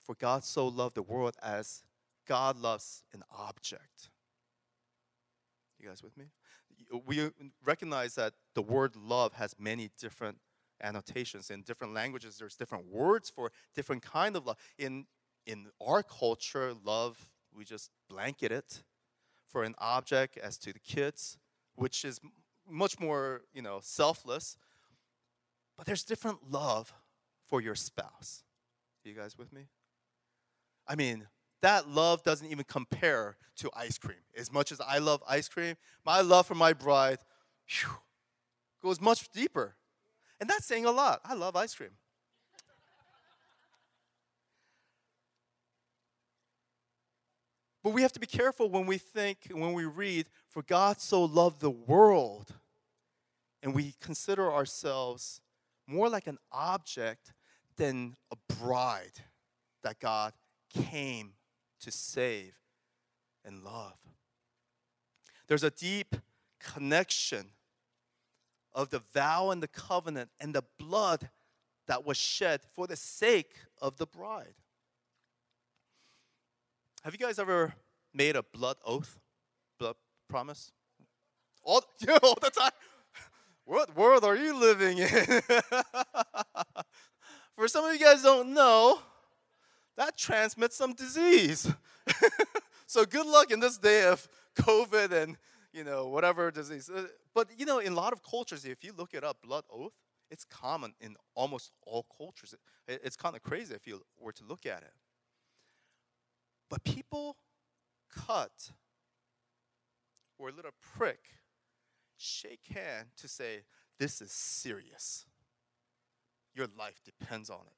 for 0.05 0.15
God 0.15 0.45
so 0.45 0.67
loved 0.67 0.97
the 0.97 1.03
world 1.03 1.37
as 1.43 1.85
God 2.27 2.59
loves 2.59 3.05
an 3.13 3.23
object. 3.31 4.11
You 5.79 5.89
guys 5.89 6.03
with 6.03 6.17
me? 6.17 6.27
We 7.07 7.31
recognize 7.65 8.17
that 8.17 8.35
the 8.55 8.63
word 8.63 8.97
love 8.97 9.35
has 9.35 9.55
many 9.59 9.91
different 9.99 10.39
annotations 10.83 11.51
in 11.51 11.63
different 11.63 11.93
languages 11.93 12.37
there's 12.39 12.55
different 12.55 12.87
words 12.87 13.29
for 13.29 13.51
different 13.75 14.01
kind 14.01 14.37
of 14.37 14.47
love 14.47 14.57
in 14.79 15.07
in 15.45 15.67
our 15.85 16.05
culture 16.05 16.73
love 16.85 17.29
we 17.59 17.65
just 17.65 17.91
blanket 18.09 18.53
it 18.53 18.83
for 19.47 19.65
an 19.65 19.75
object 19.79 20.39
as 20.39 20.57
to 20.59 20.73
the 20.73 20.79
kids 20.79 21.37
which 21.75 22.05
is 22.05 22.21
much 22.71 22.99
more 23.01 23.43
you 23.53 23.61
know 23.61 23.81
selfless 23.83 24.57
but 25.79 25.87
there's 25.87 26.03
different 26.03 26.51
love 26.51 26.93
for 27.47 27.61
your 27.61 27.77
spouse. 27.77 28.43
Are 29.05 29.09
you 29.09 29.15
guys 29.15 29.39
with 29.39 29.53
me? 29.53 29.69
I 30.87 30.97
mean, 30.97 31.29
that 31.63 31.89
love 31.89 32.23
doesn't 32.25 32.51
even 32.51 32.65
compare 32.65 33.37
to 33.57 33.71
ice 33.75 33.97
cream. 33.97 34.19
As 34.37 34.53
much 34.53 34.73
as 34.73 34.81
I 34.81 34.99
love 34.99 35.23
ice 35.29 35.49
cream, 35.49 35.77
my 36.05 36.21
love 36.21 36.47
for 36.47 36.57
my 36.57 36.73
bride 36.73 37.19
whew, 37.69 37.97
goes 38.83 39.01
much 39.01 39.31
deeper. 39.31 39.77
And 40.41 40.51
that's 40.51 40.67
saying 40.67 40.85
a 40.85 40.91
lot. 40.91 41.21
I 41.25 41.35
love 41.35 41.57
ice 41.57 41.75
cream. 41.75 41.91
But 47.83 47.91
we 47.91 48.03
have 48.03 48.13
to 48.13 48.21
be 48.21 48.27
careful 48.27 48.69
when 48.69 48.87
we 48.87 48.99
think, 48.99 49.49
when 49.51 49.73
we 49.73 49.85
read, 49.85 50.27
for 50.49 50.63
God 50.63 51.01
so 51.01 51.25
loved 51.25 51.61
the 51.61 51.71
world, 51.71 52.55
and 53.63 53.75
we 53.75 53.95
consider 54.01 54.53
ourselves 54.53 55.41
more 55.87 56.09
like 56.09 56.27
an 56.27 56.39
object 56.53 57.33
than 57.77 58.17
a 58.31 58.55
bride 58.55 59.25
that 59.83 60.01
God 60.01 60.33
came 60.69 61.33
to 61.81 61.91
save 61.91 62.55
and 63.45 63.63
love. 63.63 63.97
There's 65.47 65.65
a 65.65 65.71
deep 65.71 66.17
connection 66.61 67.47
of 68.75 68.91
the 68.91 69.03
vow 69.15 69.51
and 69.51 69.63
the 69.63 69.69
covenant 69.69 70.31
and 70.41 70.55
the 70.55 70.65
blood 70.79 71.31
that 71.87 72.05
was 72.05 72.17
shed 72.17 72.61
for 72.75 72.87
the 72.87 72.97
sake 72.97 73.55
of 73.81 73.97
the 73.97 74.07
bride. 74.07 74.55
Have 77.09 77.15
you 77.19 77.27
guys 77.27 77.39
ever 77.39 77.73
made 78.13 78.37
a 78.37 78.43
blood 78.43 78.77
oath, 78.85 79.19
blood 79.79 79.97
promise? 80.29 80.73
All, 81.63 81.83
all 82.23 82.37
the 82.39 82.51
time. 82.51 82.71
What 83.65 83.97
world 83.97 84.25
are 84.25 84.37
you 84.37 84.55
living 84.55 84.99
in? 84.99 85.09
For 87.57 87.67
some 87.67 87.87
of 87.87 87.95
you 87.95 87.99
guys 87.99 88.23
don't 88.23 88.53
know, 88.53 89.01
that 89.97 90.19
transmits 90.19 90.77
some 90.77 90.93
disease. 90.93 91.73
so 92.87 93.07
good 93.07 93.27
luck 93.27 93.51
in 93.53 93.61
this 93.61 93.79
day 93.79 94.05
of 94.05 94.29
COVID 94.59 95.11
and 95.11 95.39
you 95.73 95.85
know 95.85 96.09
whatever 96.09 96.51
disease. 96.51 96.91
Uh, 96.95 97.07
but 97.35 97.49
you 97.57 97.65
know, 97.65 97.79
in 97.79 97.95
a 97.95 97.97
lot 97.97 98.13
of 98.13 98.23
cultures, 98.23 98.67
if 98.67 98.85
you 98.85 98.93
look 98.95 99.15
it 99.15 99.25
up, 99.25 99.39
blood 99.43 99.65
oath, 99.71 99.97
it's 100.31 100.45
common 100.45 100.93
in 101.01 101.17
almost 101.35 101.71
all 101.87 102.05
cultures. 102.15 102.55
It's 102.87 103.17
kind 103.17 103.35
of 103.35 103.43
crazy 103.43 103.75
if 103.75 103.87
you 103.87 104.03
were 104.21 104.33
to 104.33 104.45
look 104.45 104.67
at 104.67 104.83
it. 104.83 104.93
But 106.69 106.85
people 106.85 107.37
cut 108.15 108.73
or 110.39 110.49
a 110.49 110.53
little 110.53 110.71
prick, 110.97 111.21
shake 112.17 112.67
hand 112.73 113.09
to 113.17 113.29
say, 113.29 113.63
This 113.99 114.21
is 114.21 114.33
serious. 114.33 115.27
Your 116.55 116.67
life 116.79 117.01
depends 117.05 117.51
on 117.51 117.61
it. 117.67 117.73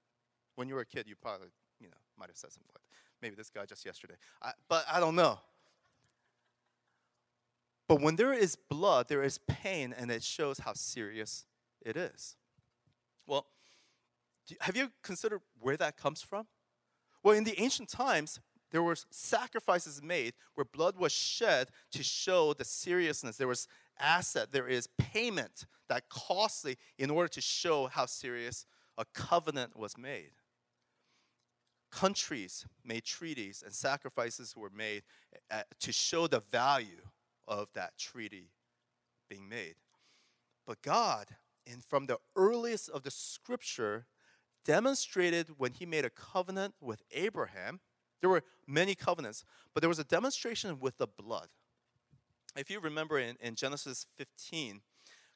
When 0.57 0.69
you 0.69 0.75
were 0.75 0.81
a 0.81 0.87
kid, 0.87 1.07
you 1.07 1.15
probably, 1.17 1.49
you 1.81 1.89
know, 1.89 1.97
might 2.19 2.29
have 2.29 2.37
said 2.37 2.53
something 2.53 2.71
like. 2.75 2.83
Maybe 3.23 3.35
this 3.35 3.51
guy 3.51 3.67
just 3.67 3.85
yesterday. 3.85 4.15
I, 4.43 4.53
but 4.69 4.85
I 4.91 4.99
don't 4.99 5.15
know. 5.15 5.39
But 7.87 8.01
when 8.01 8.17
there 8.17 8.33
is 8.33 8.57
blood, 8.57 9.09
there 9.09 9.23
is 9.23 9.39
pain, 9.39 9.95
and 9.97 10.11
it 10.11 10.23
shows 10.23 10.61
how 10.61 10.73
serious 10.75 11.45
it 11.85 11.97
is. 11.97 12.37
Well, 13.27 13.47
have 14.61 14.77
you 14.77 14.93
considered 15.03 15.41
where 15.59 15.77
that 15.77 15.97
comes 15.97 16.23
from? 16.23 16.47
Well, 17.23 17.37
in 17.37 17.45
the 17.45 17.61
ancient 17.61 17.89
times, 17.89 18.41
there 18.71 18.83
were 18.83 18.97
sacrifices 19.11 20.03
made 20.03 20.35
where 20.55 20.65
blood 20.65 20.97
was 20.97 21.13
shed 21.13 21.69
to 21.93 22.03
show 22.03 22.53
the 22.53 22.65
seriousness. 22.65 23.37
There 23.37 23.49
was 23.49 23.67
asset, 23.99 24.53
there 24.53 24.69
is 24.69 24.89
payment 24.99 25.67
that 25.89 26.09
costly 26.09 26.77
in 26.99 27.11
order 27.11 27.29
to 27.29 27.41
show 27.41 27.89
how 27.89 28.07
serious 28.07 28.67
a 28.97 29.05
covenant 29.15 29.77
was 29.77 29.99
made. 29.99 30.33
Countries 31.91 32.67
made 32.85 33.05
treaties 33.05 33.63
and 33.65 33.75
sacrifices 33.75 34.55
were 34.57 34.71
made 34.71 35.03
uh, 35.51 35.63
to 35.81 35.91
show 35.91 36.29
the 36.29 36.41
value 36.41 37.09
of 37.49 37.69
that 37.75 37.99
treaty 37.99 38.51
being 39.29 39.49
made. 39.49 39.75
But 40.67 40.83
God, 40.83 41.27
in 41.67 41.81
from 41.81 42.07
the 42.07 42.19
earliest 42.37 42.89
of 42.91 43.03
the 43.03 43.11
scripture, 43.11 44.07
demonstrated 44.65 45.59
when 45.59 45.73
he 45.73 45.85
made 45.87 46.05
a 46.05 46.11
covenant 46.11 46.75
with 46.81 47.03
Abraham 47.11 47.81
there 48.21 48.31
were 48.31 48.43
many 48.67 48.95
covenants, 48.95 49.45
but 49.75 49.81
there 49.81 49.89
was 49.89 49.99
a 49.99 50.05
demonstration 50.05 50.79
with 50.81 50.99
the 50.99 51.07
blood. 51.07 51.49
If 52.57 52.71
you 52.71 52.81
remember 52.81 53.19
in, 53.19 53.37
in 53.41 53.55
Genesis 53.55 54.07
15, 54.17 54.81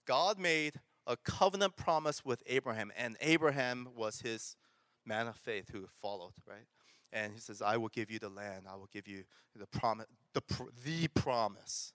God 0.06 0.38
made 0.38 0.80
a 1.06 1.16
covenant 1.16 1.76
promise 1.76 2.24
with 2.24 2.42
Abraham, 2.46 2.92
and 2.96 3.16
Abraham 3.20 3.88
was 3.94 4.20
his 4.20 4.56
man 5.04 5.26
of 5.26 5.36
faith 5.36 5.70
who 5.70 5.86
followed, 6.00 6.32
right? 6.46 6.66
And 7.12 7.32
he 7.32 7.38
says, 7.38 7.62
I 7.62 7.76
will 7.76 7.88
give 7.88 8.10
you 8.10 8.18
the 8.18 8.28
land, 8.28 8.64
I 8.68 8.74
will 8.74 8.88
give 8.92 9.06
you 9.06 9.24
the 9.54 9.66
promise, 9.66 10.06
the, 10.32 10.42
the 10.84 11.08
promise. 11.08 11.92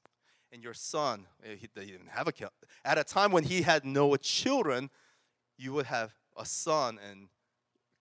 And 0.51 0.63
your 0.63 0.74
son, 0.74 1.27
eh, 1.43 1.55
he 1.60 1.67
didn't 1.75 2.10
have 2.10 2.27
a 2.27 2.34
At 2.84 2.98
a 2.98 3.03
time 3.03 3.31
when 3.31 3.43
he 3.43 3.62
had 3.62 3.86
no 3.86 4.15
children, 4.15 4.89
you 5.58 5.74
would 5.74 5.86
have 5.86 6.13
a 6.38 6.46
son, 6.46 6.98
and 7.08 7.27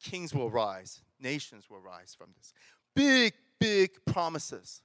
kings 0.00 0.33
will 0.33 0.50
rise, 0.50 1.02
nations 1.21 1.68
will 1.68 1.80
rise 1.80 2.14
from 2.16 2.28
this 2.37 2.52
big, 2.99 3.35
big 3.61 3.90
promises. 4.07 4.83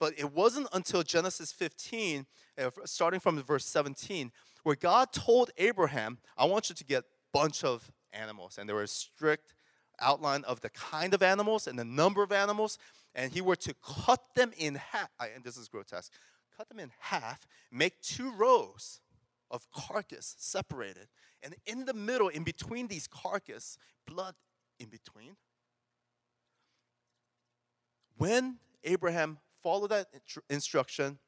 But 0.00 0.14
it 0.18 0.32
wasn't 0.32 0.66
until 0.72 1.02
Genesis 1.04 1.52
15, 1.52 2.26
uh, 2.58 2.70
starting 2.84 3.20
from 3.20 3.40
verse 3.42 3.64
17, 3.64 4.32
where 4.64 4.74
God 4.74 5.12
told 5.12 5.50
Abraham, 5.56 6.18
I 6.36 6.46
want 6.46 6.68
you 6.68 6.74
to 6.74 6.84
get 6.84 7.04
a 7.04 7.06
bunch 7.32 7.62
of 7.62 7.92
animals. 8.12 8.58
And 8.58 8.68
there 8.68 8.76
was 8.76 8.90
a 8.90 8.94
strict 8.94 9.54
outline 10.00 10.42
of 10.44 10.60
the 10.62 10.70
kind 10.70 11.14
of 11.14 11.22
animals 11.22 11.68
and 11.68 11.78
the 11.78 11.84
number 11.84 12.24
of 12.24 12.32
animals. 12.32 12.76
And 13.14 13.30
he 13.30 13.40
were 13.40 13.56
to 13.56 13.74
cut 14.04 14.20
them 14.34 14.50
in 14.58 14.74
half. 14.74 15.08
And 15.20 15.44
this 15.44 15.56
is 15.56 15.68
grotesque. 15.68 16.12
Cut 16.56 16.68
them 16.68 16.80
in 16.80 16.90
half, 16.98 17.46
make 17.72 18.00
two 18.00 18.32
rows 18.32 19.00
of 19.50 19.66
carcass 19.72 20.34
separated. 20.38 21.08
And 21.42 21.54
in 21.66 21.84
the 21.84 21.94
middle, 21.94 22.28
in 22.28 22.42
between 22.42 22.88
these 22.88 23.06
carcass, 23.06 23.76
blood 24.06 24.34
in 24.78 24.88
between, 24.88 25.36
when 28.16 28.56
Abraham 28.84 29.38
followed 29.62 29.90
that 29.90 30.08
instruction, 30.50 31.18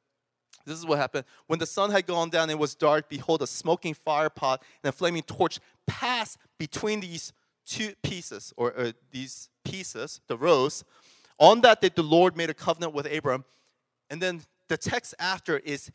this 0.65 0.79
is 0.79 0.87
what 0.87 0.99
happened. 0.99 1.25
When 1.47 1.59
the 1.59 1.67
sun 1.67 1.91
had 1.91 2.07
gone 2.07 2.31
down 2.31 2.45
and 2.45 2.53
it 2.53 2.59
was 2.59 2.75
dark, 2.75 3.09
behold, 3.09 3.43
a 3.43 3.47
smoking 3.47 3.95
fire 3.95 4.31
pot 4.31 4.63
and 4.83 4.89
a 4.89 4.93
flaming 4.93 5.23
torch 5.23 5.61
passed 5.87 6.39
between 6.59 7.01
these 7.01 7.33
two 7.67 7.95
pieces, 8.03 8.53
or 8.57 8.77
uh, 8.79 8.93
these 9.11 9.49
pieces, 9.65 10.21
the 10.29 10.37
rows. 10.37 10.85
On 11.39 11.61
that 11.63 11.81
day, 11.81 11.91
the 11.95 12.03
Lord 12.03 12.37
made 12.37 12.51
a 12.51 12.55
covenant 12.55 12.95
with 12.95 13.07
Abraham. 13.07 13.45
And 14.09 14.23
then 14.23 14.43
the 14.69 14.77
text 14.77 15.15
after 15.19 15.59
is 15.59 15.91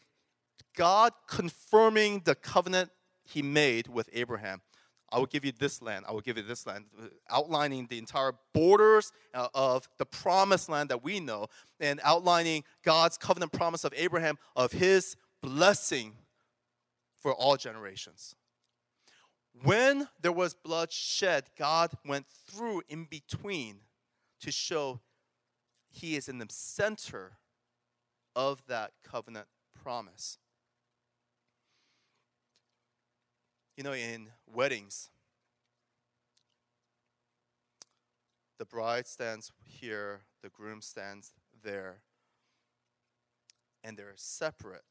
God 0.75 1.13
confirming 1.27 2.21
the 2.25 2.35
covenant 2.35 2.91
he 3.23 3.41
made 3.41 3.87
with 3.87 4.09
Abraham. 4.13 4.61
I 5.11 5.19
will 5.19 5.25
give 5.25 5.43
you 5.43 5.51
this 5.51 5.81
land. 5.81 6.05
I 6.07 6.11
will 6.11 6.21
give 6.21 6.37
you 6.37 6.43
this 6.43 6.65
land, 6.65 6.85
outlining 7.29 7.87
the 7.87 7.97
entire 7.97 8.33
borders 8.53 9.11
uh, 9.33 9.49
of 9.53 9.89
the 9.97 10.05
promised 10.05 10.69
land 10.69 10.89
that 10.89 11.03
we 11.03 11.19
know, 11.19 11.47
and 11.79 11.99
outlining 12.03 12.63
God's 12.83 13.17
covenant 13.17 13.51
promise 13.51 13.83
of 13.83 13.93
Abraham 13.95 14.37
of 14.55 14.71
his 14.71 15.17
blessing 15.41 16.13
for 17.19 17.33
all 17.33 17.57
generations. 17.57 18.35
When 19.63 20.07
there 20.21 20.31
was 20.31 20.53
blood 20.53 20.91
shed, 20.91 21.45
God 21.57 21.91
went 22.05 22.25
through 22.47 22.83
in 22.87 23.05
between 23.05 23.79
to 24.39 24.51
show 24.51 25.01
he 25.89 26.15
is 26.15 26.29
in 26.29 26.37
the 26.37 26.47
center 26.49 27.33
of 28.35 28.63
that 28.67 28.93
covenant 29.03 29.47
promise. 29.83 30.37
You 33.81 33.85
know, 33.85 33.93
in 33.93 34.29
weddings, 34.45 35.09
the 38.59 38.65
bride 38.65 39.07
stands 39.07 39.51
here, 39.63 40.21
the 40.43 40.49
groom 40.49 40.81
stands 40.81 41.33
there, 41.63 42.03
and 43.83 43.97
they're 43.97 44.13
separate. 44.17 44.83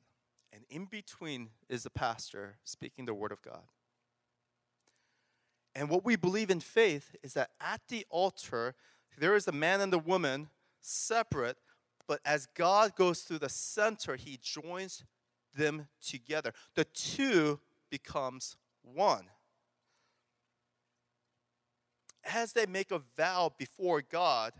And 0.53 0.65
in 0.69 0.87
between 0.87 1.51
is 1.69 1.85
the 1.85 1.91
pastor 1.91 2.57
speaking 2.65 3.05
the 3.05 3.15
word 3.15 3.31
of 3.31 3.41
God. 3.43 3.63
And 5.77 5.89
what 5.89 6.05
we 6.05 6.17
believe 6.17 6.51
in 6.51 6.59
faith 6.59 7.15
is 7.23 7.35
that 7.35 7.51
at 7.61 7.83
the 7.91 8.05
altar, 8.11 8.75
there 9.17 9.37
is 9.37 9.47
a 9.47 9.53
man 9.53 9.81
and 9.81 9.95
a 9.95 9.99
woman 9.99 10.49
separate, 10.81 11.59
but 12.09 12.19
as 12.25 12.49
God 12.57 12.97
goes 12.97 13.21
through 13.21 13.39
the 13.39 13.49
center, 13.49 14.17
he 14.17 14.41
joins 14.43 15.05
them 15.57 15.87
together. 16.03 16.53
The 16.75 16.87
two 16.87 17.61
becomes 17.89 18.57
one. 18.83 19.27
As 22.25 22.53
they 22.53 22.67
make 22.67 22.91
a 22.91 23.01
vow 23.17 23.53
before 23.57 24.03
God, 24.03 24.53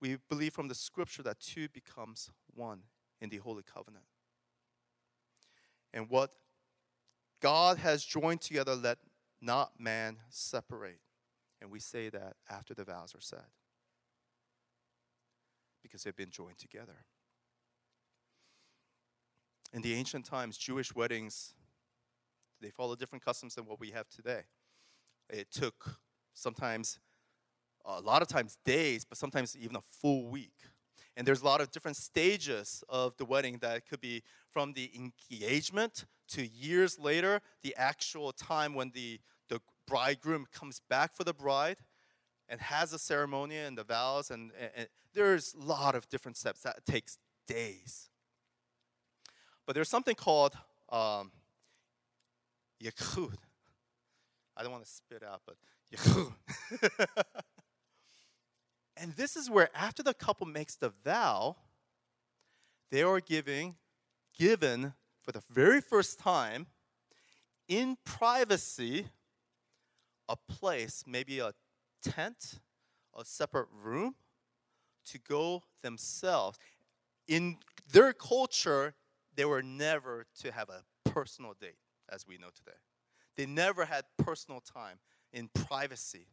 we 0.00 0.18
believe 0.28 0.52
from 0.52 0.68
the 0.68 0.74
scripture 0.74 1.22
that 1.22 1.40
two 1.40 1.68
becomes 1.68 2.30
one 2.54 2.80
in 3.20 3.30
the 3.30 3.38
Holy 3.38 3.62
Covenant. 3.62 4.04
And 5.92 6.10
what 6.10 6.30
God 7.40 7.78
has 7.78 8.04
joined 8.04 8.42
together, 8.42 8.74
let 8.74 8.98
not 9.40 9.72
man 9.78 10.18
separate. 10.28 11.00
And 11.60 11.70
we 11.70 11.80
say 11.80 12.10
that 12.10 12.34
after 12.50 12.74
the 12.74 12.84
vows 12.84 13.14
are 13.14 13.20
said 13.20 13.46
because 15.82 16.02
they've 16.02 16.16
been 16.16 16.30
joined 16.30 16.58
together. 16.58 17.04
In 19.72 19.82
the 19.82 19.94
ancient 19.94 20.24
times, 20.24 20.56
Jewish 20.56 20.94
weddings 20.94 21.54
they 22.60 22.70
follow 22.70 22.96
different 22.96 23.24
customs 23.24 23.54
than 23.54 23.66
what 23.66 23.80
we 23.80 23.90
have 23.90 24.08
today. 24.08 24.42
It 25.28 25.50
took 25.50 25.98
sometimes, 26.34 26.98
a 27.84 28.00
lot 28.00 28.22
of 28.22 28.28
times, 28.28 28.58
days, 28.64 29.04
but 29.04 29.18
sometimes 29.18 29.56
even 29.56 29.76
a 29.76 29.80
full 29.80 30.28
week. 30.28 30.54
And 31.16 31.26
there's 31.26 31.40
a 31.40 31.44
lot 31.44 31.60
of 31.60 31.70
different 31.70 31.96
stages 31.96 32.84
of 32.88 33.16
the 33.16 33.24
wedding 33.24 33.58
that 33.62 33.88
could 33.88 34.00
be 34.00 34.22
from 34.50 34.74
the 34.74 34.90
engagement 34.94 36.04
to 36.28 36.46
years 36.46 36.98
later, 36.98 37.40
the 37.62 37.74
actual 37.76 38.32
time 38.32 38.74
when 38.74 38.90
the, 38.94 39.20
the 39.48 39.60
bridegroom 39.86 40.46
comes 40.52 40.80
back 40.90 41.14
for 41.14 41.24
the 41.24 41.32
bride 41.32 41.78
and 42.48 42.60
has 42.60 42.92
a 42.92 42.98
ceremony 42.98 43.56
and 43.56 43.78
the 43.78 43.84
vows. 43.84 44.30
And, 44.30 44.50
and, 44.60 44.70
and 44.76 44.88
there's 45.14 45.54
a 45.54 45.64
lot 45.64 45.94
of 45.94 46.08
different 46.08 46.36
steps 46.36 46.60
that 46.62 46.84
takes 46.84 47.18
days. 47.48 48.10
But 49.66 49.74
there's 49.74 49.88
something 49.88 50.14
called 50.14 50.54
um, 50.90 51.32
Yechud. 52.82 53.36
I 54.56 54.62
don't 54.62 54.72
want 54.72 54.84
to 54.84 54.90
spit 54.90 55.22
out, 55.22 55.42
but 55.46 55.56
Yechud. 55.92 56.32
and 58.96 59.12
this 59.12 59.36
is 59.36 59.50
where, 59.50 59.68
after 59.74 60.02
the 60.02 60.14
couple 60.14 60.46
makes 60.46 60.76
the 60.76 60.92
vow, 61.04 61.56
they 62.90 63.02
are 63.02 63.20
giving, 63.20 63.76
given 64.38 64.94
for 65.22 65.32
the 65.32 65.42
very 65.50 65.80
first 65.80 66.18
time 66.18 66.66
in 67.68 67.96
privacy 68.04 69.06
a 70.28 70.36
place, 70.36 71.04
maybe 71.06 71.38
a 71.38 71.52
tent, 72.02 72.60
a 73.16 73.24
separate 73.24 73.68
room 73.72 74.14
to 75.06 75.18
go 75.18 75.62
themselves. 75.82 76.58
In 77.28 77.58
their 77.92 78.12
culture, 78.12 78.94
they 79.34 79.44
were 79.44 79.62
never 79.62 80.26
to 80.40 80.52
have 80.52 80.68
a 80.68 80.82
personal 81.10 81.54
date, 81.60 81.76
as 82.12 82.26
we 82.26 82.38
know 82.38 82.48
today. 82.54 82.76
They 83.36 83.46
never 83.46 83.84
had 83.84 84.04
personal 84.18 84.60
time 84.60 84.98
in 85.32 85.48
privacy. 85.48 86.26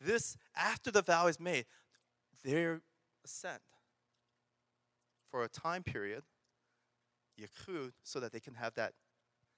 This, 0.00 0.36
after 0.54 0.90
the 0.90 1.02
vow 1.02 1.26
is 1.26 1.40
made, 1.40 1.64
they're 2.44 2.82
sent 3.24 3.62
for 5.30 5.42
a 5.42 5.48
time 5.48 5.82
period, 5.82 6.22
yichud, 7.40 7.92
so 8.02 8.20
that 8.20 8.32
they 8.32 8.40
can 8.40 8.54
have 8.54 8.74
that, 8.74 8.92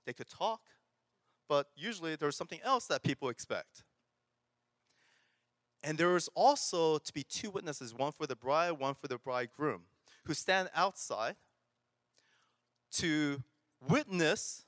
they 0.07 0.13
could 0.13 0.29
talk, 0.29 0.61
but 1.49 1.69
usually 1.77 2.17
there's 2.17 2.37
something 2.37 2.61
else 2.63 2.87
that 2.87 3.03
people 3.03 3.29
expect. 3.29 3.85
And 5.83 5.97
there 5.97 6.15
is 6.17 6.29
also 6.35 6.99
to 6.99 7.13
be 7.13 7.23
two 7.23 7.51
witnesses, 7.51 7.95
one 7.95 8.13
for 8.13 8.27
the 8.27 8.37
bride, 8.37 8.73
one 8.73 8.95
for 8.95 9.09
the 9.09 9.19
bridegroom, 9.19 9.83
who 10.25 10.35
stand 10.35 10.69
outside 10.75 11.37
to 12.93 13.43
witness 13.89 14.65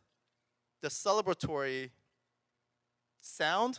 the 0.81 0.89
celebratory 0.89 1.91
sound 3.21 3.79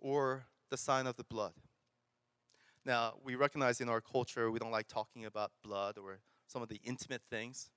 or 0.00 0.44
the 0.70 0.76
sign 0.76 1.06
of 1.06 1.16
the 1.16 1.24
blood. 1.24 1.52
Now, 2.84 3.14
we 3.22 3.36
recognize 3.36 3.80
in 3.80 3.88
our 3.88 4.00
culture 4.00 4.50
we 4.50 4.58
don't 4.58 4.72
like 4.72 4.88
talking 4.88 5.24
about 5.24 5.52
blood 5.62 5.98
or 5.98 6.18
some 6.48 6.62
of 6.62 6.68
the 6.68 6.80
intimate 6.84 7.22
things. 7.30 7.70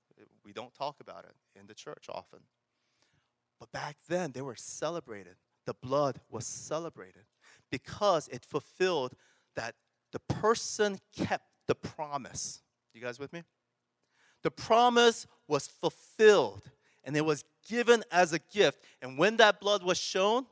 We 0.43 0.51
don't 0.51 0.73
talk 0.73 0.97
about 0.99 1.25
it 1.25 1.35
in 1.59 1.67
the 1.67 1.75
church 1.75 2.05
often. 2.09 2.39
But 3.59 3.71
back 3.71 3.97
then, 4.07 4.31
they 4.31 4.41
were 4.41 4.55
celebrated. 4.55 5.35
The 5.65 5.75
blood 5.75 6.19
was 6.29 6.45
celebrated 6.45 7.25
because 7.71 8.27
it 8.29 8.45
fulfilled 8.45 9.13
that 9.55 9.75
the 10.11 10.19
person 10.19 10.97
kept 11.15 11.45
the 11.67 11.75
promise. 11.75 12.61
You 12.93 13.01
guys 13.01 13.19
with 13.19 13.33
me? 13.33 13.43
The 14.43 14.51
promise 14.51 15.27
was 15.47 15.67
fulfilled 15.67 16.69
and 17.05 17.15
it 17.15 17.23
was 17.23 17.45
given 17.67 18.03
as 18.11 18.33
a 18.33 18.39
gift. 18.39 18.83
And 19.01 19.17
when 19.17 19.37
that 19.37 19.61
blood 19.61 19.83
was 19.83 19.97
shown, 19.97 20.45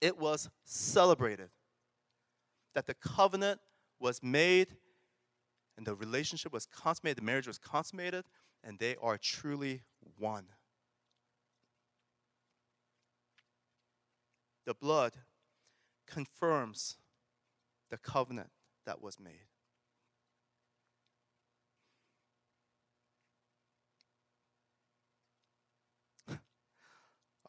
it 0.00 0.18
was 0.18 0.48
celebrated. 0.64 1.50
That 2.74 2.86
the 2.86 2.94
covenant 2.94 3.60
was 4.00 4.22
made 4.22 4.68
and 5.76 5.86
the 5.86 5.94
relationship 5.94 6.52
was 6.52 6.66
consummated, 6.66 7.18
the 7.18 7.22
marriage 7.22 7.46
was 7.46 7.58
consummated, 7.58 8.24
and 8.62 8.78
they 8.78 8.96
are 9.02 9.18
truly 9.18 9.82
one. 10.18 10.44
The 14.64 14.74
blood 14.74 15.14
confirms 16.06 16.98
the 17.90 17.98
covenant 17.98 18.50
that 18.86 19.02
was 19.02 19.18
made. 19.18 19.51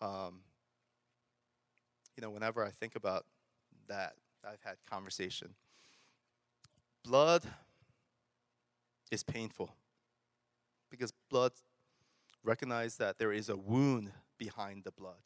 Um, 0.03 0.41
you 2.17 2.21
know, 2.21 2.29
whenever 2.29 2.63
I 2.63 2.69
think 2.69 2.95
about 2.95 3.25
that, 3.87 4.15
I've 4.45 4.61
had 4.61 4.75
conversation. 4.89 5.55
Blood 7.05 7.43
is 9.11 9.23
painful 9.23 9.73
because 10.91 11.13
blood 11.29 11.53
recognize 12.43 12.97
that 12.97 13.17
there 13.17 13.31
is 13.31 13.47
a 13.47 13.55
wound 13.55 14.11
behind 14.37 14.83
the 14.83 14.91
blood. 14.91 15.21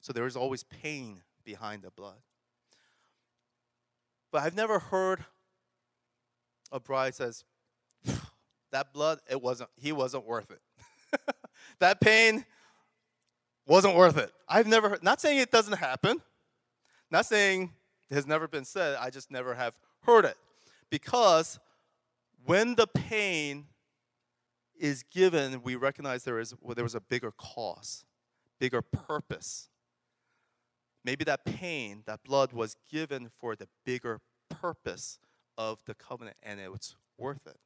So 0.00 0.12
there 0.12 0.26
is 0.26 0.36
always 0.36 0.62
pain 0.62 1.22
behind 1.44 1.82
the 1.82 1.90
blood. 1.90 2.20
But 4.30 4.42
I've 4.42 4.54
never 4.54 4.78
heard 4.78 5.24
a 6.70 6.80
bride 6.80 7.14
says, 7.14 7.44
that 8.72 8.92
blood, 8.92 9.20
it 9.30 9.40
wasn't, 9.40 9.70
he 9.76 9.92
wasn't 9.92 10.26
worth 10.26 10.50
it. 10.50 11.20
that 11.78 12.00
pain 12.00 12.44
wasn't 13.66 13.94
worth 13.96 14.16
it. 14.16 14.32
I've 14.48 14.66
never 14.66 14.90
heard, 14.90 15.02
not 15.02 15.20
saying 15.20 15.38
it 15.38 15.50
doesn't 15.50 15.78
happen, 15.78 16.20
not 17.10 17.26
saying 17.26 17.72
it 18.10 18.14
has 18.14 18.26
never 18.26 18.48
been 18.48 18.64
said, 18.64 18.96
I 19.00 19.10
just 19.10 19.30
never 19.30 19.54
have 19.54 19.78
heard 20.02 20.24
it. 20.24 20.36
Because 20.90 21.58
when 22.44 22.74
the 22.74 22.86
pain 22.86 23.66
is 24.78 25.04
given, 25.04 25.62
we 25.62 25.76
recognize 25.76 26.24
there, 26.24 26.40
is, 26.40 26.54
well, 26.60 26.74
there 26.74 26.84
was 26.84 26.94
a 26.94 27.00
bigger 27.00 27.32
cause, 27.36 28.04
bigger 28.58 28.82
purpose. 28.82 29.68
Maybe 31.04 31.24
that 31.24 31.44
pain, 31.44 32.02
that 32.06 32.22
blood 32.24 32.52
was 32.52 32.76
given 32.90 33.28
for 33.28 33.56
the 33.56 33.68
bigger 33.84 34.20
purpose 34.48 35.18
of 35.56 35.84
the 35.86 35.94
covenant, 35.94 36.36
and 36.42 36.60
it 36.60 36.70
was 36.70 36.96
worth 37.16 37.46
it. 37.46 37.58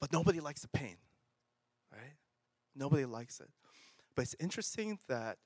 But 0.00 0.12
nobody 0.12 0.40
likes 0.40 0.62
the 0.62 0.68
pain, 0.68 0.96
right? 1.92 2.14
Nobody 2.74 3.04
likes 3.04 3.40
it. 3.40 3.48
But 4.14 4.22
it's 4.22 4.36
interesting 4.38 4.98
that 5.08 5.38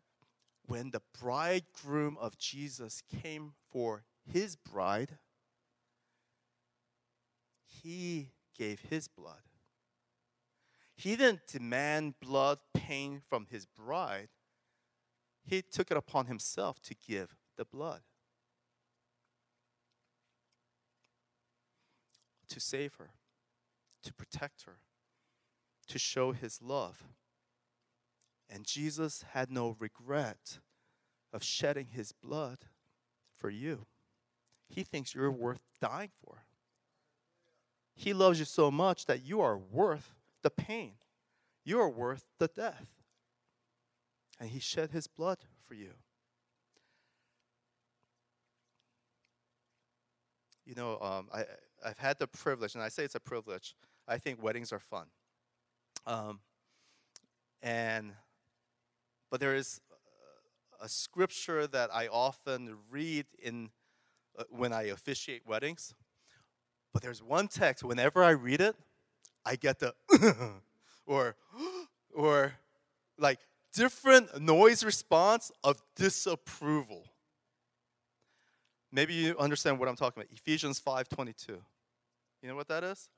when 0.66 0.90
the 0.90 1.02
bridegroom 1.20 2.16
of 2.20 2.38
Jesus 2.38 3.02
came 3.22 3.52
for 3.70 4.04
his 4.30 4.56
bride, 4.56 5.18
he 7.66 8.32
gave 8.56 8.80
his 8.80 9.08
blood. 9.08 9.42
He 10.94 11.16
didn't 11.16 11.46
demand 11.46 12.14
blood 12.20 12.58
pain 12.74 13.22
from 13.26 13.46
his 13.50 13.66
bride. 13.66 14.28
He 15.44 15.62
took 15.62 15.90
it 15.90 15.96
upon 15.96 16.26
himself 16.26 16.82
to 16.82 16.94
give 16.94 17.36
the 17.56 17.64
blood. 17.64 18.00
To 22.48 22.60
save 22.60 22.94
her, 22.94 23.10
to 24.02 24.12
protect 24.12 24.62
her, 24.62 24.78
to 25.88 25.98
show 25.98 26.32
his 26.32 26.60
love. 26.62 27.04
And 28.48 28.64
Jesus 28.64 29.24
had 29.32 29.50
no 29.50 29.76
regret 29.78 30.58
of 31.32 31.42
shedding 31.42 31.88
his 31.90 32.12
blood 32.12 32.58
for 33.36 33.50
you. 33.50 33.86
He 34.68 34.82
thinks 34.82 35.14
you're 35.14 35.30
worth 35.30 35.60
dying 35.80 36.10
for. 36.24 36.44
He 37.94 38.12
loves 38.12 38.38
you 38.38 38.44
so 38.44 38.70
much 38.70 39.06
that 39.06 39.24
you 39.24 39.40
are 39.40 39.58
worth 39.58 40.14
the 40.42 40.50
pain. 40.50 40.92
You 41.64 41.80
are 41.80 41.90
worth 41.90 42.24
the 42.38 42.48
death. 42.48 42.88
And 44.40 44.50
he 44.50 44.60
shed 44.60 44.90
his 44.90 45.06
blood 45.06 45.38
for 45.66 45.74
you. 45.74 45.90
You 50.64 50.74
know, 50.74 50.98
um, 51.00 51.28
I, 51.34 51.44
I've 51.84 51.98
had 51.98 52.18
the 52.18 52.26
privilege, 52.26 52.74
and 52.74 52.84
I 52.84 52.88
say 52.88 53.02
it's 53.02 53.14
a 53.14 53.20
privilege. 53.20 53.74
I 54.06 54.18
think 54.18 54.42
weddings 54.42 54.72
are 54.72 54.78
fun. 54.78 55.06
Um, 56.08 56.40
and 57.62 58.12
but 59.30 59.40
there 59.40 59.54
is 59.54 59.82
a 60.80 60.88
scripture 60.88 61.66
that 61.66 61.90
I 61.94 62.06
often 62.06 62.76
read 62.90 63.26
in 63.42 63.68
uh, 64.38 64.44
when 64.48 64.72
I 64.72 64.84
officiate 64.84 65.42
weddings. 65.46 65.94
But 66.94 67.02
there's 67.02 67.22
one 67.22 67.46
text 67.46 67.84
whenever 67.84 68.24
I 68.24 68.30
read 68.30 68.62
it, 68.62 68.74
I 69.44 69.56
get 69.56 69.80
the 69.80 69.94
or 71.06 71.36
or 72.14 72.54
like 73.18 73.40
different 73.74 74.40
noise 74.40 74.82
response 74.82 75.52
of 75.62 75.78
disapproval. 75.94 77.04
Maybe 78.90 79.12
you 79.12 79.36
understand 79.38 79.78
what 79.78 79.90
I'm 79.90 79.96
talking 79.96 80.22
about. 80.22 80.32
Ephesians 80.34 80.80
5:22. 80.80 81.58
You 82.40 82.48
know 82.48 82.56
what 82.56 82.68
that 82.68 82.82
is? 82.82 83.10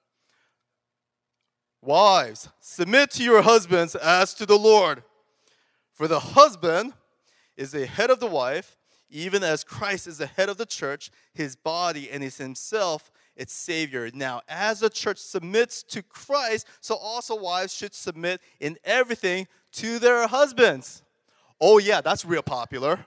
Wives, 1.82 2.48
submit 2.60 3.10
to 3.12 3.22
your 3.22 3.42
husbands 3.42 3.94
as 3.94 4.34
to 4.34 4.44
the 4.44 4.58
Lord. 4.58 5.02
For 5.94 6.06
the 6.06 6.20
husband 6.20 6.92
is 7.56 7.72
the 7.72 7.86
head 7.86 8.10
of 8.10 8.20
the 8.20 8.26
wife, 8.26 8.76
even 9.08 9.42
as 9.42 9.64
Christ 9.64 10.06
is 10.06 10.18
the 10.18 10.26
head 10.26 10.48
of 10.48 10.56
the 10.56 10.66
church, 10.66 11.10
his 11.32 11.56
body, 11.56 12.10
and 12.10 12.22
is 12.22 12.38
himself 12.38 13.10
its 13.34 13.52
Savior. 13.52 14.10
Now, 14.12 14.42
as 14.48 14.80
the 14.80 14.90
church 14.90 15.18
submits 15.18 15.82
to 15.84 16.02
Christ, 16.02 16.66
so 16.80 16.96
also 16.96 17.34
wives 17.34 17.74
should 17.74 17.94
submit 17.94 18.40
in 18.60 18.76
everything 18.84 19.48
to 19.72 19.98
their 19.98 20.26
husbands. 20.26 21.02
Oh, 21.60 21.78
yeah, 21.78 22.00
that's 22.00 22.24
real 22.24 22.42
popular. 22.42 23.06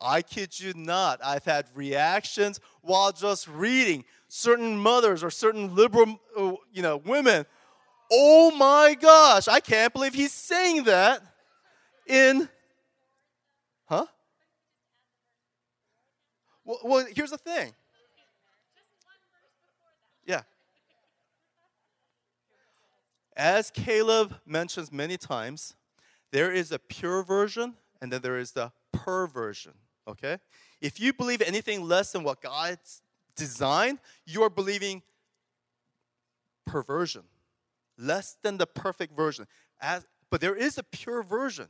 I 0.00 0.22
kid 0.22 0.58
you 0.58 0.72
not. 0.74 1.20
I've 1.24 1.44
had 1.44 1.66
reactions 1.74 2.60
while 2.82 3.12
just 3.12 3.48
reading. 3.48 4.04
Certain 4.28 4.78
mothers 4.78 5.24
or 5.24 5.30
certain 5.30 5.74
liberal, 5.74 6.20
uh, 6.36 6.52
you 6.72 6.82
know, 6.82 6.98
women 6.98 7.46
oh 8.10 8.50
my 8.52 8.96
gosh, 8.98 9.48
I 9.48 9.60
can't 9.60 9.92
believe 9.92 10.14
he's 10.14 10.32
saying 10.32 10.84
that 10.84 11.22
in, 12.06 12.48
huh? 13.86 14.06
Well, 16.64 16.78
well 16.84 17.06
here's 17.14 17.30
the 17.30 17.38
thing. 17.38 17.74
Yeah. 20.26 20.42
As 23.36 23.70
Caleb 23.70 24.34
mentions 24.44 24.92
many 24.92 25.16
times, 25.16 25.74
there 26.32 26.52
is 26.52 26.72
a 26.72 26.78
pure 26.78 27.22
version 27.22 27.74
and 28.00 28.12
then 28.12 28.20
there 28.20 28.38
is 28.38 28.52
the 28.52 28.72
perversion. 28.92 29.72
Okay? 30.06 30.38
If 30.80 31.00
you 31.00 31.12
believe 31.12 31.42
anything 31.42 31.82
less 31.82 32.12
than 32.12 32.24
what 32.24 32.40
God's 32.40 33.02
designed, 33.38 33.98
you 34.26 34.42
are 34.42 34.50
believing 34.50 35.02
perversion, 36.66 37.22
less 37.96 38.36
than 38.42 38.58
the 38.58 38.66
perfect 38.66 39.16
version. 39.16 39.46
As, 39.80 40.06
but 40.30 40.40
there 40.40 40.54
is 40.54 40.76
a 40.76 40.82
pure 40.82 41.22
version. 41.22 41.68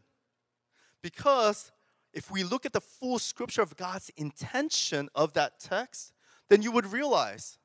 Because 1.03 1.71
if 2.13 2.31
we 2.31 2.43
look 2.43 2.67
at 2.67 2.73
the 2.73 2.81
full 2.81 3.19
scripture 3.19 3.63
of 3.63 3.77
God's 3.77 4.11
intention 4.17 5.09
of 5.15 5.35
that 5.35 5.61
text, 5.61 6.13
then 6.49 6.63
you 6.63 6.73
would 6.73 6.93
realize 6.93 7.59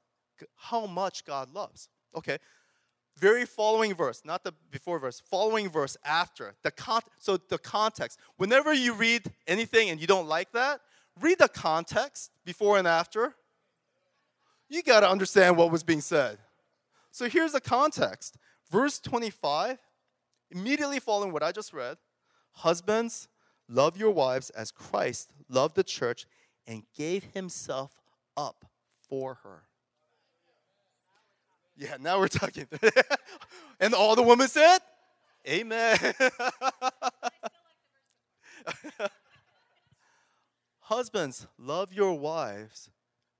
how 0.56 0.86
much 0.86 1.26
God 1.26 1.52
loves. 1.52 1.90
Okay, 2.16 2.38
very 3.18 3.46
following 3.46 3.94
verse, 3.94 4.22
not 4.26 4.44
the 4.44 4.54
before 4.72 5.00
verse, 5.00 5.20
following 5.20 5.70
verse 5.70 5.98
after. 6.04 6.56
The 6.64 6.72
con- 6.72 7.02
so 7.20 7.38
the 7.38 7.58
context. 7.58 8.20
Whenever 8.38 8.74
you 8.74 8.94
read 8.94 9.32
anything 9.48 9.90
and 9.90 10.00
you 10.00 10.08
don't 10.08 10.28
like 10.28 10.52
that, 10.54 10.82
read 11.20 11.40
the 11.40 11.48
context 11.48 12.32
before 12.46 12.78
and 12.78 12.88
after. 12.88 13.36
You 14.74 14.82
got 14.82 15.02
to 15.02 15.10
understand 15.10 15.56
what 15.56 15.70
was 15.72 15.84
being 15.84 16.02
said. 16.02 16.40
So 17.12 17.30
here's 17.30 17.52
the 17.52 17.62
context. 17.62 18.38
Verse 18.72 18.98
25, 18.98 19.78
immediately 20.50 21.00
following 21.00 21.32
what 21.32 21.44
I 21.44 21.52
just 21.52 21.74
read, 21.74 21.98
husbands, 22.54 23.28
love 23.70 23.98
your 23.98 24.10
wives 24.10 24.50
as 24.50 24.72
Christ 24.72 25.30
loved 25.48 25.76
the 25.76 25.84
church 25.84 26.26
and 26.66 26.82
gave 26.98 27.24
himself 27.36 28.02
up 28.36 28.66
for 29.08 29.36
her. 29.44 29.62
Yeah, 31.78 31.98
now 32.00 32.18
we're 32.18 32.28
talking. 32.28 32.66
and 33.80 33.94
all 33.94 34.16
the 34.16 34.24
women 34.24 34.48
said, 34.48 34.80
Amen. 35.48 36.00
Husbands, 40.80 41.46
love 41.60 41.94
your 41.94 42.18
wives 42.18 42.90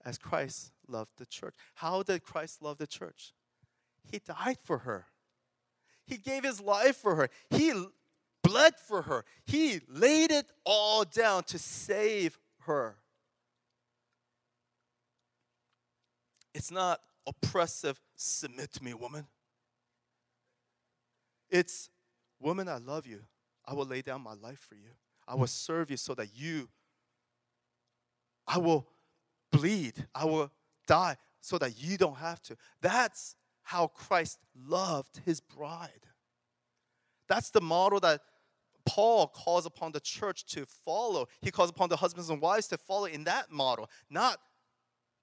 as 0.06 0.18
Christ 0.18 0.72
loved 0.88 1.12
the 1.18 1.26
church. 1.26 1.56
How 1.76 2.04
did 2.04 2.24
Christ 2.24 2.62
love 2.62 2.78
the 2.78 2.88
church? 2.88 3.34
He 4.12 4.20
died 4.20 4.58
for 4.64 4.80
her. 4.80 5.08
He 6.06 6.18
gave 6.18 6.44
his 6.44 6.60
life 6.60 6.98
for 6.98 7.16
her. 7.16 7.30
He 7.50 7.72
bled 8.44 8.74
for 8.78 9.04
her. 9.04 9.24
He 9.46 9.80
laid 9.88 10.32
it 10.32 10.52
all 10.66 11.06
down 11.06 11.44
to 11.46 11.58
save 11.58 12.38
her. 12.62 12.98
It's 16.54 16.70
not 16.70 17.00
oppressive, 17.26 18.00
submit 18.16 18.74
to 18.74 18.84
me, 18.84 18.94
woman. 18.94 19.26
It's, 21.50 21.90
woman, 22.40 22.68
I 22.68 22.78
love 22.78 23.08
you. 23.08 23.22
I 23.66 23.74
will 23.74 23.86
lay 23.86 24.02
down 24.02 24.22
my 24.22 24.34
life 24.34 24.60
for 24.60 24.76
you. 24.76 24.90
I 25.28 25.36
will 25.36 25.48
serve 25.48 25.90
you 25.90 25.98
so 25.98 26.14
that 26.16 26.36
you, 26.36 26.68
I 28.46 28.58
will 28.58 28.88
bleed. 29.54 30.08
I 30.14 30.26
will 30.26 30.52
die 30.88 31.16
so 31.40 31.58
that 31.60 31.82
you 31.82 31.98
don't 31.98 32.18
have 32.18 32.42
to. 32.44 32.58
That's 32.82 33.36
how 33.62 33.88
Christ 33.88 34.40
loved 34.68 35.22
his 35.26 35.40
bride. 35.40 36.08
That's 37.30 37.52
the 37.52 37.62
model 37.62 38.00
that 38.02 38.22
Paul 38.86 39.28
calls 39.28 39.66
upon 39.66 39.94
the 39.94 40.02
church 40.02 40.46
to 40.48 40.66
follow. 40.66 41.28
He 41.42 41.52
calls 41.52 41.70
upon 41.70 41.88
the 41.88 41.96
husbands 41.96 42.30
and 42.30 42.42
wives 42.42 42.68
to 42.68 42.78
follow 42.78 43.06
in 43.06 43.24
that 43.24 43.50
model, 43.50 43.90
not 44.10 44.40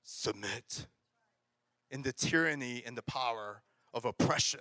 submit 0.02 0.86
in 1.90 2.02
the 2.02 2.12
tyranny 2.12 2.82
and 2.86 2.96
the 2.96 3.02
power 3.02 3.62
of 3.92 4.04
oppression. 4.04 4.60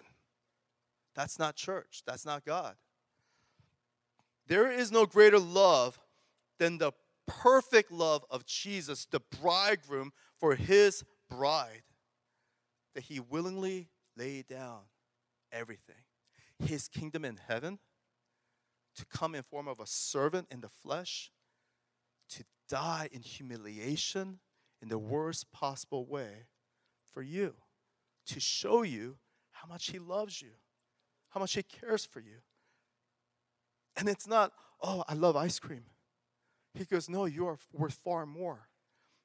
That's 1.15 1.39
not 1.39 1.55
church. 1.55 2.03
That's 2.05 2.25
not 2.25 2.45
God. 2.45 2.75
There 4.47 4.69
is 4.69 4.91
no 4.91 5.05
greater 5.05 5.39
love 5.39 5.99
than 6.57 6.77
the 6.77 6.91
perfect 7.29 7.91
love 7.91 8.25
of 8.29 8.45
Jesus, 8.45 9.05
the 9.05 9.21
bridegroom, 9.41 10.11
for 10.37 10.55
his 10.55 11.03
bride, 11.29 11.83
that 12.95 13.03
he 13.03 13.19
willingly 13.19 13.89
laid 14.17 14.47
down 14.47 14.81
everything 15.51 15.95
his 16.59 16.87
kingdom 16.87 17.23
in 17.23 17.39
heaven 17.47 17.79
to 18.95 19.05
come 19.05 19.33
in 19.33 19.43
form 19.43 19.67
of 19.67 19.79
a 19.79 19.85
servant 19.85 20.47
in 20.51 20.61
the 20.61 20.69
flesh 20.69 21.31
to 22.29 22.43
die 22.67 23.09
in 23.11 23.21
humiliation 23.21 24.39
in 24.81 24.89
the 24.89 24.97
worst 24.97 25.51
possible 25.51 26.05
way 26.05 26.47
for 27.13 27.21
you, 27.21 27.55
to 28.27 28.39
show 28.39 28.83
you 28.83 29.17
how 29.51 29.67
much 29.67 29.89
He 29.89 29.99
loves 29.99 30.41
you, 30.41 30.51
how 31.29 31.39
much 31.39 31.53
He 31.53 31.63
cares 31.63 32.05
for 32.05 32.19
you. 32.19 32.37
And 33.97 34.07
it's 34.07 34.27
not, 34.27 34.51
oh, 34.81 35.03
I 35.07 35.15
love 35.15 35.35
ice 35.35 35.59
cream. 35.59 35.85
He 36.79 36.85
goes, 36.85 37.09
no, 37.09 37.25
you 37.25 37.45
are 37.45 37.57
worth 37.73 37.99
far 38.05 38.25
more. 38.25 38.69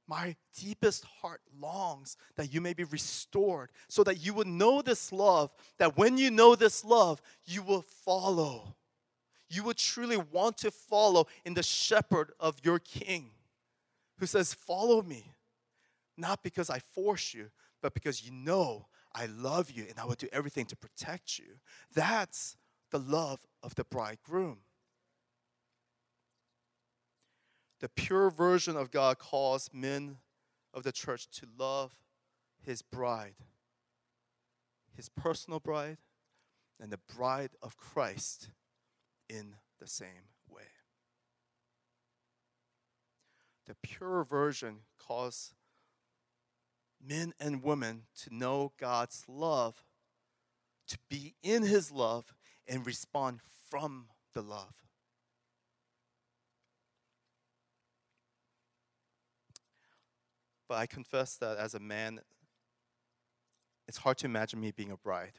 My 0.06 0.36
deepest 0.58 1.04
heart 1.04 1.40
longs 1.58 2.16
that 2.36 2.52
you 2.52 2.60
may 2.60 2.74
be 2.74 2.84
restored 2.84 3.70
so 3.88 4.02
that 4.04 4.18
you 4.18 4.34
would 4.34 4.48
know 4.48 4.82
this 4.82 5.12
love, 5.12 5.54
that 5.78 5.96
when 5.96 6.18
you 6.18 6.30
know 6.30 6.56
this 6.56 6.84
love, 6.84 7.22
you 7.46 7.62
will 7.62 7.82
follow. 7.82 8.74
You 9.48 9.62
will 9.62 9.74
truly 9.74 10.16
want 10.16 10.58
to 10.58 10.70
follow 10.70 11.26
in 11.44 11.54
the 11.54 11.62
shepherd 11.62 12.32
of 12.40 12.56
your 12.64 12.80
king 12.80 13.30
who 14.18 14.26
says, 14.26 14.52
Follow 14.52 15.00
me, 15.00 15.32
not 16.16 16.42
because 16.42 16.68
I 16.68 16.80
force 16.80 17.32
you, 17.32 17.50
but 17.80 17.94
because 17.94 18.24
you 18.24 18.32
know 18.32 18.88
I 19.14 19.26
love 19.26 19.70
you 19.70 19.84
and 19.88 19.98
I 19.98 20.04
will 20.04 20.16
do 20.16 20.28
everything 20.32 20.66
to 20.66 20.76
protect 20.76 21.38
you. 21.38 21.60
That's 21.94 22.56
the 22.90 22.98
love 22.98 23.46
of 23.62 23.76
the 23.76 23.84
bridegroom. 23.84 24.58
The 27.84 27.90
pure 27.90 28.30
version 28.30 28.78
of 28.78 28.90
God 28.90 29.18
calls 29.18 29.68
men 29.70 30.16
of 30.72 30.84
the 30.84 30.90
church 30.90 31.28
to 31.32 31.46
love 31.58 31.92
his 32.62 32.80
bride, 32.80 33.34
his 34.96 35.10
personal 35.10 35.60
bride, 35.60 35.98
and 36.80 36.90
the 36.90 37.00
bride 37.14 37.50
of 37.60 37.76
Christ 37.76 38.48
in 39.28 39.56
the 39.78 39.86
same 39.86 40.30
way. 40.48 40.62
The 43.66 43.76
pure 43.82 44.24
version 44.24 44.76
calls 44.98 45.52
men 47.06 47.34
and 47.38 47.62
women 47.62 48.04
to 48.22 48.34
know 48.34 48.72
God's 48.80 49.24
love, 49.28 49.84
to 50.88 50.96
be 51.10 51.34
in 51.42 51.64
His 51.64 51.92
love, 51.92 52.32
and 52.66 52.86
respond 52.86 53.40
from 53.68 54.06
the 54.32 54.40
love. 54.40 54.72
But 60.74 60.80
I 60.80 60.86
confess 60.86 61.36
that 61.36 61.56
as 61.56 61.74
a 61.74 61.78
man, 61.78 62.18
it's 63.86 63.98
hard 63.98 64.18
to 64.18 64.26
imagine 64.26 64.60
me 64.60 64.72
being 64.72 64.90
a 64.90 64.96
bride 64.96 65.34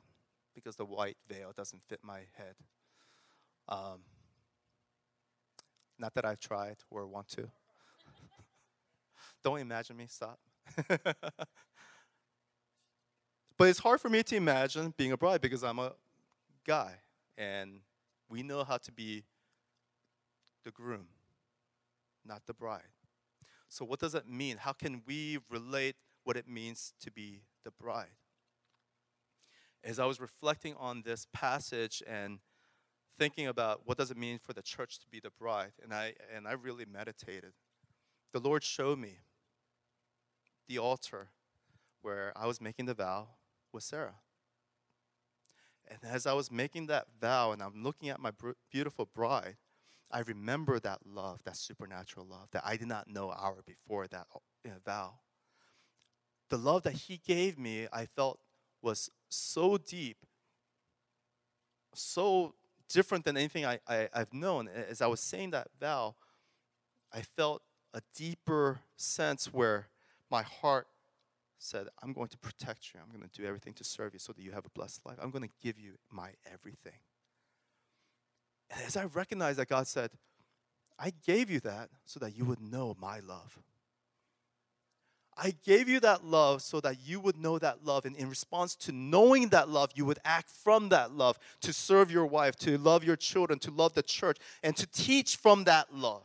because 0.54 0.78
the 0.78 0.86
white 0.86 1.18
veil 1.28 1.52
doesn't 1.54 1.84
fit 1.90 2.00
my 2.02 2.20
head. 2.38 2.56
Um, 3.68 4.00
not 6.00 6.14
that 6.14 6.24
I've 6.24 6.40
tried 6.40 6.78
or 6.90 7.06
want 7.06 7.28
to. 7.32 7.50
Don't 9.44 9.60
imagine 9.60 9.98
me, 9.98 10.08
stop. 10.08 10.40
but 13.58 13.68
it's 13.68 13.80
hard 13.80 14.00
for 14.00 14.08
me 14.08 14.24
to 14.24 14.38
imagine 14.38 14.94
being 14.96 15.12
a 15.12 15.18
bride 15.18 15.42
because 15.42 15.66
I'm 15.66 15.80
a 15.80 15.92
guy 16.66 16.94
and 17.38 17.82
we 18.30 18.42
know 18.42 18.64
how 18.64 18.78
to 18.78 18.92
be 18.94 19.26
the 20.64 20.72
groom, 20.72 21.08
not 22.26 22.44
the 22.46 22.54
bride. 22.54 22.95
So, 23.70 23.86
what 23.86 24.00
does 24.00 24.16
it 24.16 24.28
mean? 24.28 24.58
How 24.58 24.74
can 24.74 25.02
we 25.06 25.40
relate 25.50 25.96
what 26.24 26.38
it 26.38 26.48
means 26.48 26.94
to 27.02 27.12
be 27.12 27.44
the 27.64 27.72
bride? 27.72 28.18
As 29.84 30.00
I 30.00 30.06
was 30.06 30.20
reflecting 30.20 30.76
on 30.80 31.04
this 31.04 31.28
passage 31.34 32.02
and 32.08 32.40
thinking 33.18 33.48
about 33.48 33.82
what 33.86 33.98
does 33.98 34.12
it 34.12 34.18
mean 34.18 34.38
for 34.38 34.54
the 34.54 34.62
church 34.62 35.00
to 35.00 35.08
be 35.08 35.20
the 35.20 35.32
bride, 35.40 35.74
and 35.84 35.94
I 35.94 36.14
and 36.36 36.48
I 36.48 36.54
really 36.54 36.86
meditated. 36.86 37.54
The 38.34 38.40
Lord 38.40 38.64
showed 38.64 39.00
me 39.00 39.20
the 40.68 40.80
altar 40.80 41.30
where 42.02 42.34
I 42.36 42.48
was 42.48 42.60
making 42.60 42.86
the 42.86 42.94
vow 42.94 43.28
with 43.72 43.84
Sarah. 43.84 44.16
And 45.88 46.00
as 46.04 46.26
I 46.26 46.34
was 46.34 46.52
making 46.52 46.88
that 46.88 47.06
vow 47.20 47.52
and 47.52 47.62
I'm 47.62 47.84
looking 47.84 48.10
at 48.10 48.20
my 48.20 48.32
beautiful 48.72 49.06
bride, 49.06 49.58
I 50.12 50.20
remember 50.22 50.80
that 50.80 51.00
love, 51.06 51.40
that 51.46 51.58
supernatural 51.58 52.26
love 52.26 52.50
that 52.52 52.64
I 52.66 52.78
did 52.78 52.88
not 52.88 53.08
know 53.08 53.32
hour 53.32 53.64
before 53.66 54.08
that 54.08 54.28
uh, 54.34 54.70
vow. 54.86 55.16
The 56.50 56.58
love 56.58 56.84
that 56.84 56.94
he 56.94 57.18
gave 57.26 57.58
me, 57.58 57.88
I 57.92 58.06
felt 58.06 58.40
was 58.82 59.10
so 59.30 59.78
deep 59.78 60.18
so 61.98 62.54
different 62.90 63.26
than 63.26 63.38
anything 63.38 63.66
I, 63.66 63.80
I, 63.88 64.10
I've 64.14 64.34
known. 64.34 64.68
As 64.68 65.02
I 65.02 65.08
was 65.08 65.20
saying 65.20 65.52
that 65.52 65.70
vow, 65.80 66.16
I 67.12 67.22
felt 67.22 67.62
a 67.94 68.02
deeper 68.16 68.80
sense 68.98 69.54
where 69.54 69.88
my 70.30 70.44
heart 70.44 70.88
said, 71.58 71.88
I'm 72.04 72.14
going 72.14 72.28
to 72.30 72.38
protect 72.38 72.94
you. 72.94 73.00
I'm 73.02 73.10
going 73.18 73.28
to 73.28 73.42
do 73.42 73.48
everything 73.48 73.74
to 73.74 73.84
serve 73.84 74.14
you 74.14 74.20
so 74.20 74.34
that 74.34 74.42
you 74.42 74.52
have 74.52 74.66
a 74.66 74.70
blessed 74.70 75.06
life. 75.06 75.18
I'm 75.22 75.32
going 75.32 75.44
to 75.44 75.54
give 75.62 75.80
you 75.80 75.94
my 76.12 76.32
everything. 76.52 77.00
And 78.70 78.82
as 78.86 78.98
I 78.98 79.06
recognized 79.06 79.60
that, 79.60 79.70
God 79.70 79.88
said, 79.88 80.12
I 80.98 81.12
gave 81.26 81.50
you 81.50 81.60
that 81.62 81.90
so 82.06 82.20
that 82.20 82.38
you 82.38 82.46
would 82.46 82.62
know 82.62 82.96
my 83.00 83.20
love. 83.20 83.60
I 85.38 85.54
gave 85.66 85.90
you 85.90 86.00
that 86.00 86.24
love 86.24 86.62
so 86.62 86.80
that 86.80 86.98
you 87.06 87.20
would 87.20 87.38
know 87.38 87.60
that 87.60 87.84
love. 87.84 88.06
And 88.06 88.16
in 88.16 88.30
response 88.30 88.74
to 88.78 88.94
knowing 88.94 89.50
that 89.50 89.68
love, 89.68 89.92
you 89.94 90.06
would 90.06 90.20
act 90.24 90.50
from 90.50 90.90
that 90.90 91.12
love 91.12 91.38
to 91.62 91.74
serve 91.74 92.10
your 92.10 92.26
wife, 92.26 92.56
to 92.60 92.78
love 92.78 93.04
your 93.04 93.18
children, 93.18 93.60
to 93.60 93.72
love 93.72 93.94
the 93.94 94.04
church, 94.04 94.38
and 94.64 94.76
to 94.78 94.88
teach 94.88 95.36
from 95.36 95.66
that 95.66 95.94
love. 95.94 96.24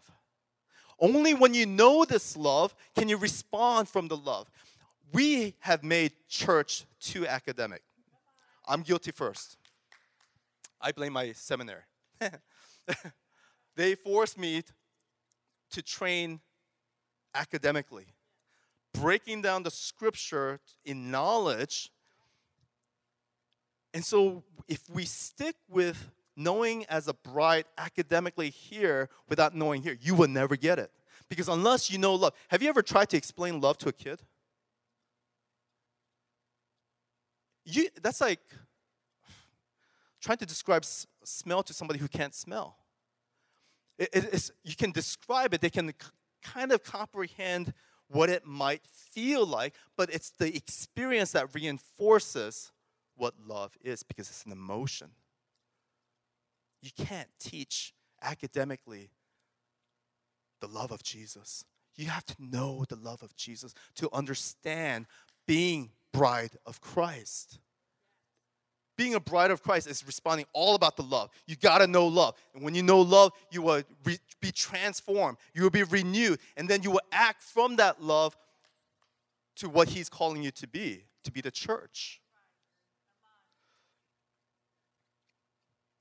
Only 1.00 1.34
when 1.34 1.54
you 1.54 1.66
know 1.66 2.04
this 2.04 2.36
love 2.36 2.74
can 2.94 3.08
you 3.08 3.16
respond 3.16 3.88
from 3.88 4.06
the 4.06 4.16
love. 4.16 4.48
We 5.12 5.54
have 5.60 5.82
made 5.82 6.12
church 6.28 6.84
too 7.00 7.26
academic. 7.26 7.82
I'm 8.68 8.82
guilty 8.82 9.10
first. 9.10 9.56
I 10.80 10.92
blame 10.92 11.14
my 11.14 11.32
seminary. 11.32 11.82
they 13.76 13.94
forced 13.94 14.38
me 14.38 14.62
to 15.70 15.82
train 15.82 16.40
academically, 17.34 18.06
breaking 18.92 19.42
down 19.42 19.62
the 19.62 19.70
scripture 19.70 20.60
in 20.84 21.10
knowledge. 21.10 21.90
And 23.94 24.04
so, 24.04 24.44
if 24.68 24.88
we 24.88 25.04
stick 25.04 25.56
with 25.68 26.10
knowing 26.36 26.84
as 26.86 27.08
a 27.08 27.14
bride 27.14 27.64
academically 27.76 28.50
here 28.50 29.08
without 29.28 29.54
knowing 29.54 29.82
here, 29.82 29.96
you 30.00 30.14
will 30.14 30.28
never 30.28 30.56
get 30.56 30.78
it. 30.78 30.90
Because 31.28 31.48
unless 31.48 31.90
you 31.90 31.98
know 31.98 32.14
love, 32.14 32.34
have 32.48 32.62
you 32.62 32.68
ever 32.68 32.82
tried 32.82 33.08
to 33.10 33.16
explain 33.16 33.60
love 33.60 33.78
to 33.78 33.88
a 33.88 33.92
kid? 33.92 34.20
You, 37.64 37.88
that's 38.02 38.20
like 38.20 38.40
trying 40.20 40.38
to 40.38 40.46
describe 40.46 40.82
s- 40.82 41.06
smell 41.24 41.62
to 41.62 41.72
somebody 41.72 41.98
who 41.98 42.08
can't 42.08 42.34
smell. 42.34 42.76
It, 43.98 44.08
it, 44.12 44.50
you 44.64 44.76
can 44.76 44.92
describe 44.92 45.52
it, 45.54 45.60
they 45.60 45.70
can 45.70 45.88
c- 45.88 46.10
kind 46.42 46.72
of 46.72 46.82
comprehend 46.82 47.74
what 48.08 48.28
it 48.28 48.44
might 48.44 48.82
feel 48.86 49.46
like, 49.46 49.74
but 49.96 50.12
it's 50.12 50.30
the 50.30 50.54
experience 50.56 51.32
that 51.32 51.54
reinforces 51.54 52.72
what 53.14 53.34
love 53.46 53.76
is 53.82 54.02
because 54.02 54.28
it's 54.28 54.44
an 54.44 54.52
emotion. 54.52 55.10
You 56.82 56.90
can't 56.96 57.28
teach 57.38 57.92
academically 58.22 59.10
the 60.60 60.66
love 60.66 60.90
of 60.90 61.02
Jesus. 61.02 61.64
You 61.96 62.06
have 62.06 62.24
to 62.24 62.36
know 62.38 62.84
the 62.88 62.96
love 62.96 63.22
of 63.22 63.36
Jesus 63.36 63.74
to 63.96 64.08
understand 64.12 65.06
being 65.46 65.90
bride 66.12 66.52
of 66.66 66.80
Christ. 66.80 67.58
Being 69.00 69.14
a 69.14 69.20
bride 69.20 69.50
of 69.50 69.62
Christ 69.62 69.86
is 69.86 70.06
responding 70.06 70.44
all 70.52 70.74
about 70.74 70.98
the 70.98 71.02
love. 71.02 71.30
You 71.46 71.56
got 71.56 71.78
to 71.78 71.86
know 71.86 72.06
love. 72.06 72.34
And 72.54 72.62
when 72.62 72.74
you 72.74 72.82
know 72.82 73.00
love, 73.00 73.32
you 73.50 73.62
will 73.62 73.82
re- 74.04 74.18
be 74.42 74.52
transformed. 74.52 75.38
You 75.54 75.62
will 75.62 75.70
be 75.70 75.84
renewed. 75.84 76.38
And 76.54 76.68
then 76.68 76.82
you 76.82 76.90
will 76.90 77.00
act 77.10 77.42
from 77.42 77.76
that 77.76 78.02
love 78.02 78.36
to 79.56 79.70
what 79.70 79.88
He's 79.88 80.10
calling 80.10 80.42
you 80.42 80.50
to 80.50 80.68
be, 80.68 81.04
to 81.24 81.32
be 81.32 81.40
the 81.40 81.50
church. 81.50 82.20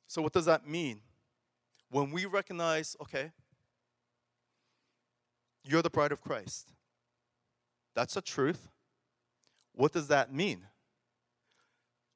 So, 0.08 0.22
what 0.22 0.34
does 0.34 0.44
that 0.44 0.68
mean? 0.68 1.00
When 1.90 2.12
we 2.12 2.26
recognize, 2.26 2.98
okay, 3.02 3.32
you're 5.64 5.84
the 5.84 5.90
bride 5.90 6.12
of 6.12 6.20
Christ, 6.20 6.74
that's 7.96 8.18
a 8.18 8.22
truth. 8.22 8.68
What 9.74 9.94
does 9.94 10.10
that 10.10 10.34
mean? 10.34 10.66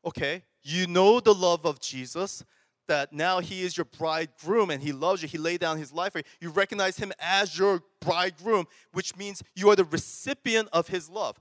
Okay, 0.05 0.43
you 0.63 0.87
know 0.87 1.19
the 1.19 1.33
love 1.33 1.65
of 1.65 1.79
Jesus, 1.79 2.43
that 2.87 3.13
now 3.13 3.39
he 3.39 3.61
is 3.61 3.77
your 3.77 3.85
bridegroom 3.85 4.69
and 4.69 4.81
he 4.81 4.91
loves 4.91 5.21
you. 5.21 5.27
He 5.27 5.37
laid 5.37 5.59
down 5.59 5.77
his 5.77 5.93
life 5.93 6.13
for 6.13 6.19
you. 6.19 6.25
You 6.41 6.49
recognize 6.49 6.97
him 6.97 7.11
as 7.19 7.57
your 7.57 7.81
bridegroom, 8.01 8.65
which 8.91 9.15
means 9.15 9.41
you 9.55 9.69
are 9.69 9.75
the 9.75 9.85
recipient 9.85 10.69
of 10.73 10.87
his 10.87 11.09
love. 11.09 11.39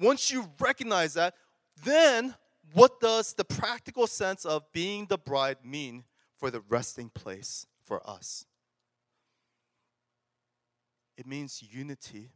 Once 0.00 0.30
you 0.30 0.48
recognize 0.60 1.14
that, 1.14 1.34
then 1.84 2.34
what 2.72 3.00
does 3.00 3.34
the 3.34 3.44
practical 3.44 4.06
sense 4.06 4.44
of 4.44 4.70
being 4.72 5.06
the 5.06 5.18
bride 5.18 5.58
mean 5.64 6.04
for 6.36 6.50
the 6.50 6.60
resting 6.68 7.10
place 7.10 7.66
for 7.82 8.08
us? 8.08 8.44
It 11.16 11.26
means 11.26 11.62
unity. 11.68 12.30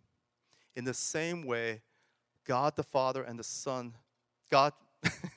In 0.75 0.85
the 0.85 0.95
same 0.95 1.47
way, 1.47 1.83
God 2.45 2.75
the 2.77 2.83
Father 2.83 3.23
and 3.23 3.39
the 3.39 3.45
Son, 3.45 3.95
God, 4.51 4.73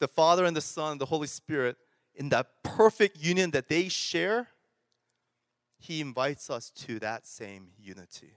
the 0.00 0.08
Father 0.08 0.44
and 0.44 0.56
the 0.56 0.60
Son, 0.60 0.98
the 0.98 1.06
Holy 1.06 1.26
Spirit, 1.26 1.76
in 2.14 2.28
that 2.30 2.62
perfect 2.62 3.22
union 3.22 3.50
that 3.52 3.68
they 3.68 3.88
share, 3.88 4.48
He 5.78 6.00
invites 6.00 6.50
us 6.50 6.70
to 6.70 6.98
that 7.00 7.26
same 7.26 7.68
unity. 7.78 8.34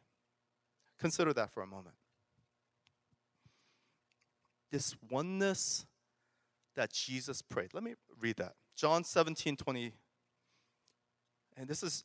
Consider 1.00 1.34
that 1.34 1.52
for 1.52 1.64
a 1.64 1.68
moment 1.68 1.96
this 4.72 4.96
oneness 5.10 5.86
that 6.76 6.92
Jesus 6.92 7.42
prayed. 7.42 7.74
Let 7.74 7.84
me 7.84 7.96
read 8.20 8.38
that. 8.38 8.56
John 8.76 9.04
17, 9.04 9.58
20. 9.58 9.94
And 11.58 11.68
this 11.68 11.84
is 11.84 12.04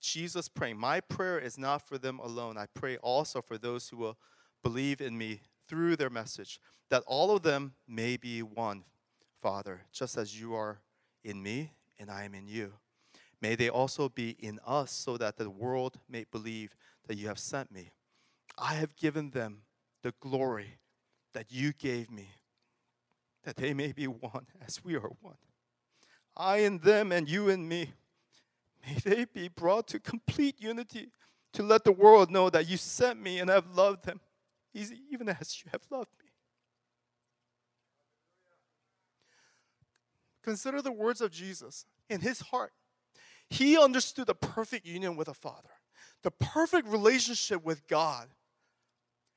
Jesus 0.00 0.48
praying. 0.48 0.78
My 0.78 1.00
prayer 1.00 1.38
is 1.38 1.58
not 1.58 1.86
for 1.86 1.98
them 1.98 2.18
alone. 2.18 2.56
I 2.56 2.66
pray 2.74 2.96
also 2.98 3.42
for 3.42 3.58
those 3.58 3.88
who 3.88 3.98
will 3.98 4.16
believe 4.62 5.00
in 5.00 5.16
me 5.16 5.40
through 5.68 5.96
their 5.96 6.10
message, 6.10 6.58
that 6.90 7.02
all 7.06 7.36
of 7.36 7.42
them 7.42 7.74
may 7.86 8.16
be 8.16 8.42
one, 8.42 8.84
Father, 9.46 9.82
just 9.92 10.18
as 10.18 10.40
you 10.40 10.56
are 10.56 10.80
in 11.22 11.40
me 11.40 11.70
and 12.00 12.10
I 12.10 12.24
am 12.24 12.34
in 12.34 12.48
you. 12.48 12.72
May 13.40 13.54
they 13.54 13.68
also 13.68 14.08
be 14.08 14.30
in 14.40 14.58
us, 14.66 14.90
so 14.90 15.16
that 15.18 15.36
the 15.36 15.48
world 15.48 16.00
may 16.08 16.24
believe 16.32 16.74
that 17.06 17.16
you 17.16 17.28
have 17.28 17.38
sent 17.38 17.70
me. 17.70 17.92
I 18.58 18.74
have 18.74 18.96
given 18.96 19.30
them 19.30 19.58
the 20.02 20.12
glory 20.18 20.78
that 21.32 21.52
you 21.52 21.72
gave 21.72 22.10
me, 22.10 22.30
that 23.44 23.54
they 23.54 23.72
may 23.72 23.92
be 23.92 24.08
one 24.08 24.48
as 24.66 24.84
we 24.84 24.96
are 24.96 25.12
one. 25.20 25.38
I 26.36 26.56
in 26.56 26.78
them 26.78 27.12
and 27.12 27.28
you 27.28 27.48
in 27.48 27.68
me. 27.68 27.92
May 28.84 28.96
they 29.04 29.26
be 29.26 29.46
brought 29.46 29.86
to 29.88 30.00
complete 30.00 30.56
unity 30.60 31.12
to 31.52 31.62
let 31.62 31.84
the 31.84 31.92
world 31.92 32.32
know 32.32 32.50
that 32.50 32.68
you 32.68 32.76
sent 32.76 33.22
me 33.22 33.38
and 33.38 33.48
have 33.48 33.76
loved 33.76 34.06
them, 34.06 34.18
even 34.74 35.28
as 35.28 35.62
you 35.62 35.70
have 35.70 35.82
loved 35.88 36.10
me. 36.18 36.25
Consider 40.46 40.80
the 40.80 40.92
words 40.92 41.20
of 41.20 41.30
Jesus 41.30 41.84
in 42.08 42.20
his 42.20 42.40
heart. 42.40 42.72
He 43.50 43.76
understood 43.78 44.26
the 44.26 44.34
perfect 44.34 44.86
union 44.86 45.16
with 45.16 45.26
the 45.26 45.34
Father, 45.34 45.70
the 46.22 46.30
perfect 46.30 46.88
relationship 46.88 47.64
with 47.64 47.86
God 47.88 48.28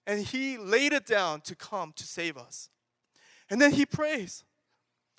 and 0.09 0.25
he 0.25 0.57
laid 0.57 0.91
it 0.91 1.05
down 1.05 1.39
to 1.41 1.55
come 1.55 1.93
to 1.95 2.03
save 2.03 2.35
us. 2.35 2.71
And 3.47 3.61
then 3.61 3.73
he 3.73 3.85
prays, 3.85 4.43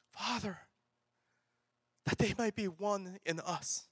Father, 0.09 0.59
that 2.07 2.19
they 2.19 2.35
might 2.37 2.57
be 2.57 2.65
one 2.65 3.19
in 3.25 3.39
us. 3.39 3.85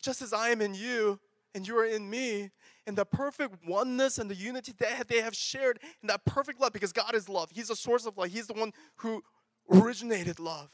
Just 0.00 0.22
as 0.22 0.32
I 0.32 0.50
am 0.50 0.60
in 0.60 0.74
you 0.76 1.18
and 1.56 1.66
you 1.66 1.76
are 1.76 1.84
in 1.84 2.08
me, 2.08 2.52
in 2.86 2.94
the 2.94 3.04
perfect 3.04 3.66
oneness 3.66 4.18
and 4.18 4.30
the 4.30 4.36
unity 4.36 4.72
that 4.78 5.08
they 5.08 5.20
have 5.20 5.34
shared 5.34 5.80
in 6.00 6.06
that 6.06 6.24
perfect 6.24 6.60
love, 6.60 6.72
because 6.72 6.92
God 6.92 7.16
is 7.16 7.28
love. 7.28 7.50
He's 7.52 7.68
the 7.68 7.74
source 7.74 8.06
of 8.06 8.16
love. 8.16 8.28
He's 8.28 8.46
the 8.46 8.54
one 8.54 8.72
who 8.98 9.24
originated 9.68 10.38
love. 10.38 10.70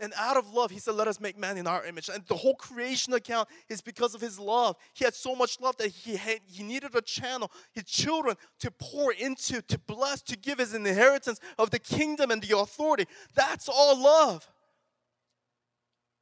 And 0.00 0.12
out 0.16 0.36
of 0.36 0.52
love, 0.52 0.70
he 0.70 0.78
said, 0.78 0.94
Let 0.94 1.06
us 1.06 1.20
make 1.20 1.38
man 1.38 1.56
in 1.56 1.66
our 1.66 1.84
image. 1.84 2.08
And 2.08 2.24
the 2.26 2.34
whole 2.34 2.56
creation 2.56 3.12
account 3.12 3.48
is 3.68 3.80
because 3.80 4.14
of 4.14 4.20
his 4.20 4.38
love. 4.38 4.76
He 4.94 5.04
had 5.04 5.14
so 5.14 5.34
much 5.34 5.60
love 5.60 5.76
that 5.76 5.88
he, 5.88 6.16
had, 6.16 6.40
he 6.46 6.62
needed 6.62 6.94
a 6.94 7.02
channel, 7.02 7.50
his 7.72 7.84
children, 7.84 8.36
to 8.60 8.70
pour 8.70 9.12
into, 9.12 9.62
to 9.62 9.78
bless, 9.78 10.22
to 10.22 10.36
give 10.36 10.58
his 10.58 10.74
inheritance 10.74 11.40
of 11.58 11.70
the 11.70 11.78
kingdom 11.78 12.30
and 12.30 12.42
the 12.42 12.58
authority. 12.58 13.06
That's 13.34 13.68
all 13.68 14.02
love. 14.02 14.48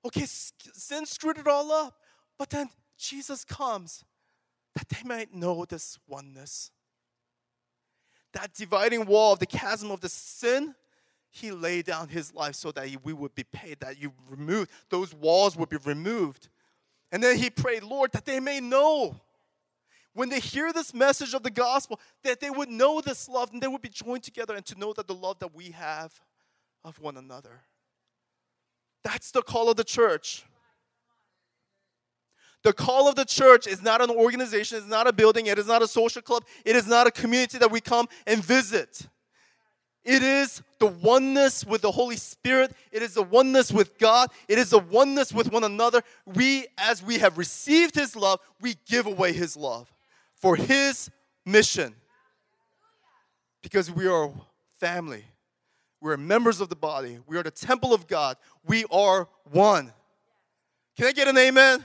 Okay, 0.04 0.24
sin 0.26 1.06
screwed 1.06 1.38
it 1.38 1.46
all 1.46 1.70
up. 1.72 1.94
But 2.38 2.50
then 2.50 2.68
Jesus 2.98 3.44
comes 3.44 4.04
that 4.74 4.88
they 4.88 5.06
might 5.06 5.34
know 5.34 5.64
this 5.64 5.98
oneness. 6.06 6.70
That 8.32 8.54
dividing 8.54 9.06
wall 9.06 9.32
of 9.32 9.38
the 9.38 9.46
chasm 9.46 9.90
of 9.90 10.00
the 10.00 10.08
sin 10.08 10.74
he 11.30 11.52
laid 11.52 11.86
down 11.86 12.08
his 12.08 12.34
life 12.34 12.56
so 12.56 12.72
that 12.72 12.88
we 13.04 13.12
would 13.12 13.34
be 13.34 13.44
paid, 13.44 13.80
that 13.80 14.00
you 14.00 14.12
removed, 14.28 14.70
those 14.90 15.14
walls 15.14 15.56
would 15.56 15.68
be 15.68 15.78
removed. 15.84 16.48
And 17.12 17.22
then 17.22 17.36
he 17.36 17.50
prayed, 17.50 17.82
Lord, 17.82 18.12
that 18.12 18.24
they 18.24 18.40
may 18.40 18.60
know 18.60 19.20
when 20.12 20.28
they 20.28 20.40
hear 20.40 20.72
this 20.72 20.92
message 20.92 21.34
of 21.34 21.42
the 21.42 21.50
gospel, 21.50 22.00
that 22.24 22.40
they 22.40 22.50
would 22.50 22.68
know 22.68 23.00
this 23.00 23.28
love 23.28 23.50
and 23.52 23.62
they 23.62 23.68
would 23.68 23.82
be 23.82 23.88
joined 23.88 24.24
together 24.24 24.54
and 24.54 24.66
to 24.66 24.78
know 24.78 24.92
that 24.92 25.06
the 25.06 25.14
love 25.14 25.38
that 25.38 25.54
we 25.54 25.70
have 25.70 26.20
of 26.84 26.98
one 26.98 27.16
another. 27.16 27.60
That's 29.04 29.30
the 29.30 29.42
call 29.42 29.70
of 29.70 29.76
the 29.76 29.84
church. 29.84 30.44
The 32.62 32.72
call 32.72 33.08
of 33.08 33.14
the 33.14 33.24
church 33.24 33.66
is 33.66 33.80
not 33.82 34.02
an 34.02 34.10
organization, 34.10 34.78
it's 34.78 34.86
not 34.86 35.06
a 35.06 35.12
building, 35.12 35.46
it 35.46 35.58
is 35.58 35.66
not 35.66 35.80
a 35.80 35.88
social 35.88 36.20
club, 36.20 36.44
it 36.64 36.76
is 36.76 36.86
not 36.86 37.06
a 37.06 37.10
community 37.10 37.56
that 37.58 37.70
we 37.70 37.80
come 37.80 38.06
and 38.26 38.44
visit. 38.44 39.06
It 40.04 40.22
is 40.22 40.62
the 40.78 40.86
oneness 40.86 41.64
with 41.64 41.82
the 41.82 41.90
Holy 41.90 42.16
Spirit. 42.16 42.72
It 42.90 43.02
is 43.02 43.14
the 43.14 43.22
oneness 43.22 43.70
with 43.70 43.98
God. 43.98 44.30
It 44.48 44.58
is 44.58 44.70
the 44.70 44.78
oneness 44.78 45.32
with 45.32 45.52
one 45.52 45.64
another. 45.64 46.02
We, 46.24 46.66
as 46.78 47.02
we 47.02 47.18
have 47.18 47.36
received 47.36 47.94
His 47.94 48.16
love, 48.16 48.40
we 48.60 48.76
give 48.86 49.06
away 49.06 49.32
His 49.32 49.56
love 49.56 49.92
for 50.36 50.56
His 50.56 51.10
mission. 51.44 51.94
Because 53.62 53.90
we 53.90 54.06
are 54.06 54.32
family. 54.78 55.24
We're 56.00 56.16
members 56.16 56.62
of 56.62 56.70
the 56.70 56.76
body. 56.76 57.18
We 57.26 57.36
are 57.36 57.42
the 57.42 57.50
temple 57.50 57.92
of 57.92 58.06
God. 58.06 58.38
We 58.66 58.86
are 58.90 59.28
one. 59.52 59.92
Can 60.96 61.06
I 61.06 61.12
get 61.12 61.28
an 61.28 61.36
amen? 61.36 61.84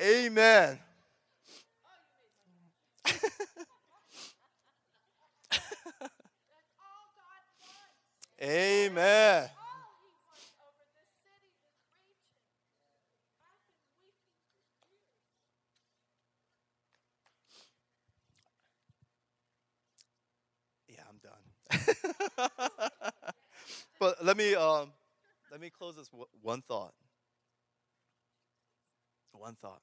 Amen. 0.00 0.78
Amen. 8.42 9.50
Yeah, 20.88 21.02
I'm 21.08 21.18
done. 21.18 22.50
but 24.00 24.24
let 24.24 24.36
me 24.36 24.54
um, 24.54 24.92
let 25.50 25.60
me 25.60 25.70
close 25.70 25.96
this 25.96 26.08
one 26.42 26.62
thought. 26.68 26.94
One 29.32 29.56
thought. 29.60 29.80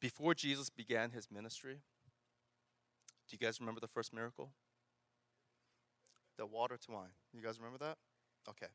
Before 0.00 0.34
Jesus 0.34 0.70
began 0.70 1.10
his 1.10 1.30
ministry, 1.30 1.80
do 3.28 3.36
you 3.36 3.38
guys 3.38 3.60
remember 3.60 3.80
the 3.80 3.88
first 3.88 4.12
miracle? 4.14 4.50
The 6.38 6.46
water 6.46 6.78
to 6.86 6.92
wine. 6.92 7.10
You 7.34 7.42
guys 7.42 7.58
remember 7.58 7.78
that? 7.84 7.98
Okay. 8.48 8.66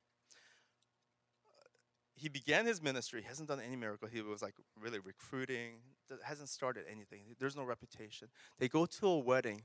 He 2.15 2.29
began 2.29 2.65
his 2.65 2.81
ministry. 2.81 3.21
He 3.21 3.27
hasn't 3.27 3.49
done 3.49 3.59
any 3.59 3.75
miracle. 3.75 4.07
He 4.07 4.21
was 4.21 4.41
like 4.41 4.53
really 4.79 4.99
recruiting. 4.99 5.79
Hasn't 6.23 6.49
started 6.49 6.85
anything. 6.89 7.21
There's 7.39 7.55
no 7.55 7.63
reputation. 7.63 8.29
They 8.59 8.69
go 8.69 8.85
to 8.85 9.07
a 9.07 9.19
wedding, 9.19 9.63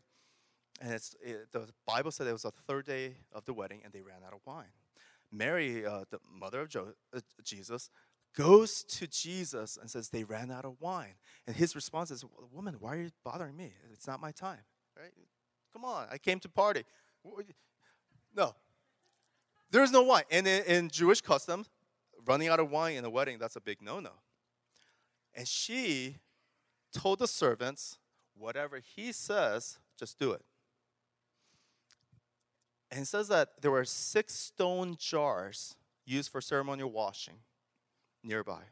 and 0.81 0.93
it's 0.93 1.15
it, 1.23 1.53
the 1.53 1.69
Bible 1.87 2.11
said 2.11 2.27
it 2.27 2.33
was 2.33 2.43
the 2.43 2.51
third 2.51 2.87
day 2.87 3.19
of 3.33 3.45
the 3.45 3.53
wedding, 3.53 3.83
and 3.85 3.93
they 3.93 4.01
ran 4.01 4.25
out 4.27 4.33
of 4.33 4.41
wine. 4.47 4.73
Mary, 5.31 5.87
uh, 5.87 6.05
the 6.11 6.19
mother 6.29 6.63
of 6.63 6.69
jo- 6.69 6.95
uh, 7.15 7.21
Jesus, 7.45 7.91
goes 8.37 8.85
to 8.85 9.07
Jesus 9.07 9.77
and 9.77 9.91
says 9.91 10.09
they 10.09 10.25
ran 10.25 10.51
out 10.51 10.65
of 10.65 10.81
wine. 10.81 11.15
And 11.47 11.57
his 11.57 11.75
response 11.75 12.11
is, 12.11 12.25
"Woman, 12.53 12.77
why 12.79 12.97
are 12.97 13.01
you 13.01 13.11
bothering 13.25 13.57
me? 13.57 13.73
It's 13.93 14.07
not 14.07 14.21
my 14.21 14.33
time. 14.33 14.65
Right? 14.97 15.13
Come 15.73 15.85
on, 15.85 16.07
I 16.11 16.19
came 16.19 16.41
to 16.41 16.49
party. 16.49 16.85
No, 18.35 18.55
there 19.71 19.83
is 19.83 19.93
no 19.93 20.03
wine. 20.03 20.25
And 20.31 20.47
in, 20.47 20.89
Jewish 20.89 21.21
customs, 21.21 21.69
running 22.27 22.49
out 22.49 22.61
of 22.61 22.71
wine 22.71 22.97
in 22.97 23.05
a 23.05 23.11
wedding 23.11 23.39
that's 23.39 23.57
a 23.57 23.61
big 23.61 23.81
no-no. 23.81 24.13
And 25.35 25.47
she 25.47 26.17
told 26.93 27.21
the 27.21 27.29
servants, 27.29 27.99
whatever 28.37 28.81
he 28.81 29.13
says, 29.13 29.79
just 29.99 30.19
do 30.19 30.33
it. 30.33 30.45
And 32.91 33.03
it 33.03 33.07
says 33.07 33.29
that 33.29 33.61
there 33.63 33.71
were 33.71 33.85
six 33.85 34.35
stone 34.35 34.97
jars 34.99 35.77
used 36.05 36.31
for 36.31 36.41
ceremonial 36.41 36.91
washing 36.91 37.37
nearby. 38.23 38.63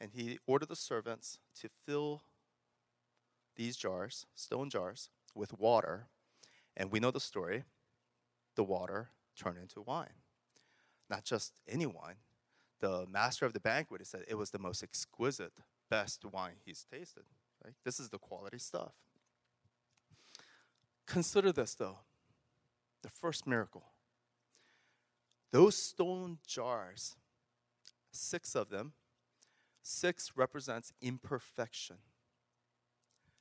And 0.00 0.12
he 0.14 0.38
ordered 0.46 0.68
the 0.68 0.76
servants 0.76 1.38
to 1.60 1.68
fill 1.86 2.22
these 3.56 3.76
jars, 3.76 4.26
stone 4.34 4.70
jars, 4.70 5.10
with 5.34 5.58
water. 5.58 6.06
And 6.76 6.90
we 6.90 7.00
know 7.00 7.10
the 7.10 7.20
story 7.20 7.64
the 8.56 8.64
water 8.64 9.10
turned 9.36 9.58
into 9.58 9.80
wine. 9.82 10.22
Not 11.08 11.24
just 11.24 11.60
any 11.68 11.86
wine. 11.86 12.16
The 12.80 13.06
master 13.10 13.44
of 13.44 13.52
the 13.52 13.60
banquet 13.60 14.06
said 14.06 14.24
it 14.26 14.36
was 14.36 14.50
the 14.50 14.58
most 14.58 14.82
exquisite, 14.82 15.52
best 15.90 16.24
wine 16.24 16.56
he's 16.64 16.86
tasted. 16.90 17.24
Right? 17.64 17.74
This 17.84 18.00
is 18.00 18.08
the 18.08 18.18
quality 18.18 18.58
stuff. 18.58 18.94
Consider 21.06 21.52
this 21.52 21.74
though 21.74 21.98
the 23.02 23.08
first 23.08 23.46
miracle. 23.46 23.84
Those 25.52 25.76
stone 25.76 26.38
jars, 26.46 27.16
six 28.12 28.54
of 28.54 28.70
them, 28.70 28.92
six 29.82 30.32
represents 30.36 30.92
imperfection. 31.00 31.96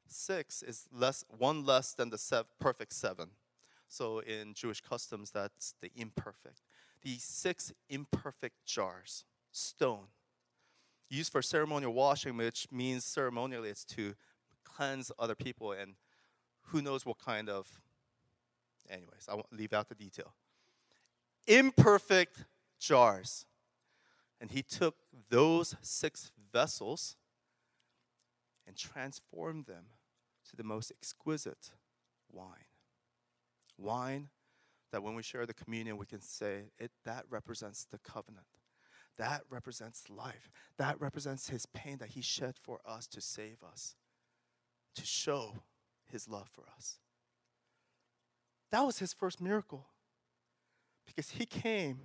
Six 0.07 0.63
is 0.63 0.88
less, 0.91 1.24
one 1.30 1.65
less 1.65 1.93
than 1.93 2.09
the 2.09 2.17
sev- 2.17 2.47
perfect 2.59 2.93
seven. 2.93 3.30
So 3.88 4.20
in 4.20 4.53
Jewish 4.53 4.82
customs, 4.82 5.32
that's 5.32 5.76
the 5.82 5.91
imperfect. 5.95 6.61
The 7.01 7.17
six 7.17 7.72
imperfect 7.89 8.65
jars, 8.65 9.26
stone, 9.51 10.07
used 11.09 11.32
for 11.32 11.41
ceremonial 11.41 11.93
washing, 11.93 12.38
which 12.38 12.67
means 12.72 13.03
ceremonially 13.03 13.70
it's 13.70 13.86
to 13.86 14.15
cleanse 14.63 15.11
other 15.20 15.36
people 15.36 15.72
and 15.72 15.95
who 16.67 16.82
knows 16.82 17.05
what 17.05 17.17
kind 17.17 17.49
of 17.49 17.82
anyways 18.89 19.28
i 19.28 19.34
won't 19.34 19.51
leave 19.51 19.74
out 19.74 19.89
the 19.89 19.95
detail 19.95 20.34
imperfect 21.47 22.45
jars 22.80 23.45
and 24.40 24.52
he 24.52 24.62
took 24.62 24.96
those 25.30 25.76
six 25.82 26.32
vessels 26.52 27.18
and 28.66 28.76
transformed 28.76 29.66
them 29.66 29.86
to 30.50 30.56
the 30.56 30.64
most 30.64 30.92
exquisite 30.92 31.72
wine. 32.32 32.68
Wine 33.78 34.30
that 34.92 35.04
when 35.04 35.16
we 35.16 35.24
share 35.24 35.46
the 35.46 35.54
communion 35.54 35.98
we 35.98 36.06
can 36.06 36.22
say 36.22 36.72
it 36.78 36.92
that 37.06 37.26
represents 37.30 37.86
the 37.86 38.00
covenant. 38.00 38.46
That 39.18 39.42
represents 39.50 40.10
life. 40.10 40.50
That 40.78 41.00
represents 41.02 41.50
his 41.50 41.66
pain 41.66 41.98
that 41.98 42.10
he 42.10 42.22
shed 42.22 42.56
for 42.58 42.80
us 42.86 43.06
to 43.08 43.22
save 43.22 43.64
us 43.64 43.96
to 44.96 45.06
show 45.06 45.64
his 46.12 46.28
love 46.28 46.50
for 46.50 46.66
us. 46.76 47.00
That 48.72 48.82
was 48.82 49.00
his 49.00 49.14
first 49.14 49.42
miracle 49.42 49.88
because 51.06 51.32
he 51.32 51.46
came 51.46 52.00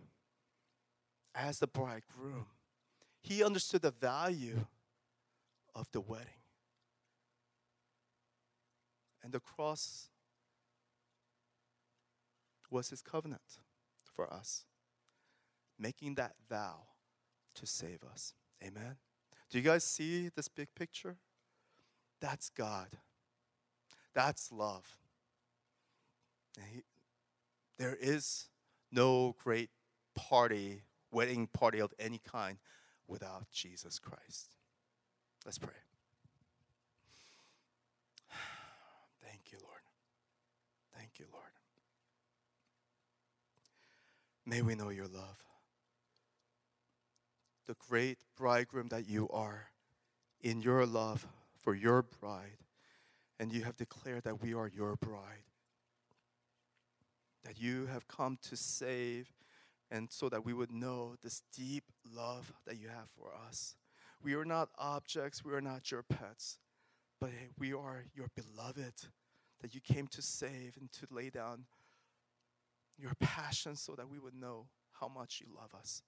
as 1.34 1.58
the 1.58 1.66
bridegroom. 1.66 2.46
He 3.20 3.42
understood 3.42 3.82
the 3.82 3.90
value 3.90 4.66
of 5.74 5.90
the 5.92 6.00
wedding. 6.00 6.42
And 9.22 9.32
the 9.32 9.40
cross 9.40 10.08
was 12.70 12.90
his 12.90 13.00
covenant 13.00 13.58
for 14.04 14.32
us, 14.32 14.64
making 15.78 16.16
that 16.16 16.34
vow 16.48 16.88
to 17.54 17.66
save 17.66 18.04
us. 18.04 18.34
Amen. 18.62 18.96
Do 19.50 19.58
you 19.58 19.64
guys 19.64 19.84
see 19.84 20.28
this 20.34 20.48
big 20.48 20.68
picture? 20.74 21.16
That's 22.20 22.50
God. 22.50 22.98
That's 24.14 24.52
love. 24.52 24.98
He- 26.70 26.84
there 27.78 27.96
is 27.96 28.48
no 28.90 29.32
great 29.32 29.70
party, 30.14 30.84
wedding 31.14 31.46
party 31.46 31.78
of 31.78 31.94
any 31.98 32.18
kind, 32.18 32.58
without 33.06 33.50
Jesus 33.50 33.98
Christ. 33.98 34.56
Let's 35.44 35.58
pray. 35.58 35.70
Thank 39.22 39.52
you, 39.52 39.58
Lord. 39.62 39.80
Thank 40.96 41.18
you, 41.18 41.26
Lord. 41.32 41.44
May 44.46 44.62
we 44.62 44.74
know 44.74 44.90
your 44.90 45.06
love. 45.06 45.44
The 47.66 47.76
great 47.88 48.18
bridegroom 48.36 48.88
that 48.88 49.08
you 49.08 49.28
are 49.30 49.68
in 50.42 50.60
your 50.60 50.84
love 50.84 51.26
for 51.62 51.74
your 51.74 52.02
bride 52.02 52.58
and 53.40 53.52
you 53.52 53.64
have 53.64 53.76
declared 53.76 54.24
that 54.24 54.42
we 54.42 54.54
are 54.54 54.68
your 54.68 54.96
bride. 54.96 55.44
That 57.44 57.60
you 57.60 57.86
have 57.86 58.06
come 58.06 58.38
to 58.42 58.56
save, 58.56 59.32
and 59.90 60.10
so 60.10 60.28
that 60.28 60.44
we 60.44 60.52
would 60.52 60.72
know 60.72 61.16
this 61.22 61.42
deep 61.54 61.84
love 62.04 62.52
that 62.66 62.78
you 62.78 62.88
have 62.88 63.08
for 63.16 63.32
us. 63.48 63.76
We 64.22 64.34
are 64.34 64.44
not 64.44 64.70
objects, 64.78 65.44
we 65.44 65.52
are 65.52 65.60
not 65.60 65.90
your 65.90 66.02
pets, 66.02 66.58
but 67.20 67.30
we 67.58 67.72
are 67.72 68.04
your 68.14 68.28
beloved, 68.34 68.94
that 69.60 69.74
you 69.74 69.80
came 69.80 70.06
to 70.08 70.22
save 70.22 70.76
and 70.80 70.90
to 70.92 71.06
lay 71.10 71.30
down 71.30 71.66
your 72.98 73.12
passion 73.20 73.76
so 73.76 73.94
that 73.94 74.08
we 74.08 74.18
would 74.18 74.34
know 74.34 74.66
how 75.00 75.08
much 75.08 75.42
you 75.44 75.52
love 75.54 75.74
us. 75.78 76.02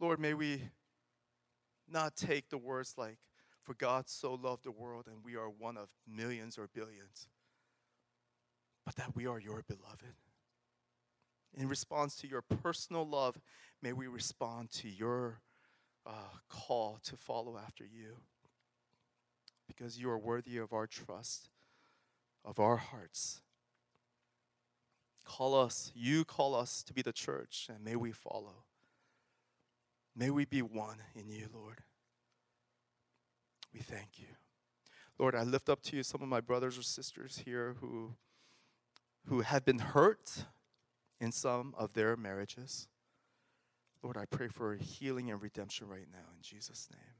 Lord, 0.00 0.18
may 0.18 0.34
we 0.34 0.62
not 1.88 2.16
take 2.16 2.48
the 2.48 2.58
words 2.58 2.94
like 2.96 3.18
For 3.62 3.74
God 3.74 4.08
so 4.08 4.34
loved 4.34 4.64
the 4.64 4.72
world, 4.72 5.06
and 5.06 5.24
we 5.24 5.36
are 5.36 5.48
one 5.48 5.76
of 5.76 5.90
millions 6.06 6.58
or 6.58 6.68
billions, 6.74 7.28
but 8.84 8.96
that 8.96 9.14
we 9.14 9.26
are 9.26 9.38
your 9.38 9.62
beloved. 9.68 10.16
In 11.56 11.68
response 11.68 12.16
to 12.16 12.26
your 12.26 12.42
personal 12.42 13.06
love, 13.06 13.38
may 13.82 13.92
we 13.92 14.06
respond 14.06 14.70
to 14.72 14.88
your 14.88 15.40
uh, 16.06 16.36
call 16.48 16.98
to 17.04 17.16
follow 17.16 17.58
after 17.58 17.84
you. 17.84 18.16
Because 19.68 19.98
you 19.98 20.10
are 20.10 20.18
worthy 20.18 20.58
of 20.58 20.72
our 20.72 20.86
trust, 20.86 21.48
of 22.44 22.58
our 22.58 22.76
hearts. 22.76 23.40
Call 25.24 25.54
us, 25.54 25.92
you 25.94 26.24
call 26.24 26.54
us 26.54 26.82
to 26.82 26.92
be 26.92 27.02
the 27.02 27.12
church, 27.12 27.68
and 27.72 27.84
may 27.84 27.96
we 27.96 28.12
follow. 28.12 28.64
May 30.16 30.30
we 30.30 30.44
be 30.44 30.62
one 30.62 30.98
in 31.14 31.30
you, 31.30 31.48
Lord. 31.52 31.78
We 33.72 33.80
thank 33.80 34.18
you. 34.18 34.26
Lord, 35.18 35.34
I 35.34 35.42
lift 35.42 35.68
up 35.68 35.82
to 35.84 35.96
you 35.96 36.02
some 36.02 36.22
of 36.22 36.28
my 36.28 36.40
brothers 36.40 36.76
or 36.76 36.82
sisters 36.82 37.42
here 37.44 37.76
who, 37.80 38.14
who 39.26 39.40
have 39.40 39.64
been 39.64 39.78
hurt 39.78 40.44
in 41.22 41.30
some 41.30 41.72
of 41.78 41.92
their 41.92 42.16
marriages. 42.16 42.88
Lord, 44.02 44.16
I 44.16 44.24
pray 44.24 44.48
for 44.48 44.74
healing 44.74 45.30
and 45.30 45.40
redemption 45.40 45.88
right 45.88 46.08
now 46.12 46.26
in 46.36 46.42
Jesus' 46.42 46.88
name. 46.90 47.14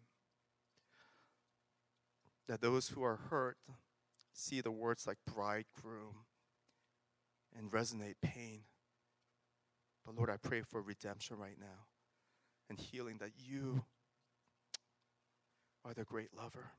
That 2.49 2.61
those 2.61 2.89
who 2.89 3.05
are 3.05 3.21
hurt 3.31 3.57
see 4.33 4.61
the 4.61 4.73
words 4.73 5.07
like 5.07 5.19
bridegroom 5.33 6.25
and 7.57 7.71
resonate 7.71 8.17
pain. 8.21 8.63
But 10.05 10.17
Lord, 10.17 10.31
I 10.31 10.37
pray 10.37 10.63
for 10.63 10.83
redemption 10.83 11.37
right 11.39 11.59
now 11.61 11.87
and 12.69 12.81
healing 12.81 13.19
that 13.21 13.31
you 13.39 13.85
are 15.85 15.95
the 15.95 16.03
great 16.03 16.37
lover, 16.37 16.73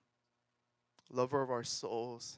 lover 1.09 1.41
of 1.41 1.49
our 1.49 1.63
souls. 1.63 2.37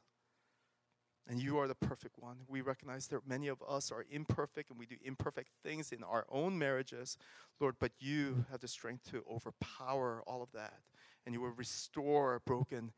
And 1.28 1.42
you 1.42 1.58
are 1.58 1.68
the 1.68 1.76
perfect 1.76 2.20
one. 2.20 2.38
We 2.48 2.62
recognize 2.62 3.08
that 3.08 3.28
many 3.28 3.48
of 3.48 3.58
us 3.68 3.92
are 3.92 4.06
imperfect 4.12 4.70
and 4.70 4.78
we 4.78 4.86
do 4.86 4.96
imperfect 5.04 5.50
things 5.64 5.92
in 5.92 6.04
our 6.04 6.26
own 6.32 6.58
marriages, 6.60 7.18
Lord, 7.60 7.76
but 7.80 7.92
you 8.00 8.46
have 8.52 8.60
the 8.60 8.68
strength 8.68 9.10
to 9.12 9.24
overpower 9.30 10.22
all 10.28 10.44
of 10.44 10.52
that. 10.54 10.82
And 11.26 11.34
you 11.34 11.42
will 11.42 11.50
restore 11.50 12.42
broken 12.46 12.92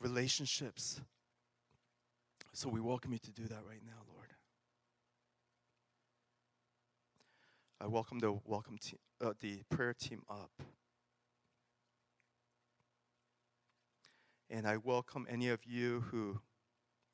relationships. 0.00 1.00
So 2.52 2.68
we 2.68 2.80
welcome 2.80 3.12
you 3.12 3.18
to 3.18 3.30
do 3.30 3.44
that 3.44 3.62
right 3.68 3.82
now, 3.86 4.02
Lord. 4.12 4.32
I 7.80 7.86
welcome 7.86 8.18
the 8.18 8.32
welcome 8.44 8.78
uh, 9.20 9.34
the 9.40 9.62
prayer 9.70 9.94
team 9.94 10.22
up. 10.28 10.50
And 14.48 14.66
I 14.66 14.78
welcome 14.78 15.26
any 15.28 15.48
of 15.48 15.64
you 15.64 16.04
who 16.10 16.40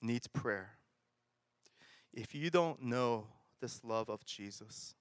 needs 0.03 0.26
prayer. 0.26 0.72
If 2.12 2.34
you 2.34 2.50
don't 2.50 2.82
know 2.82 3.28
this 3.61 3.82
love 3.84 4.11
of 4.11 4.24
Jesus, 4.24 4.94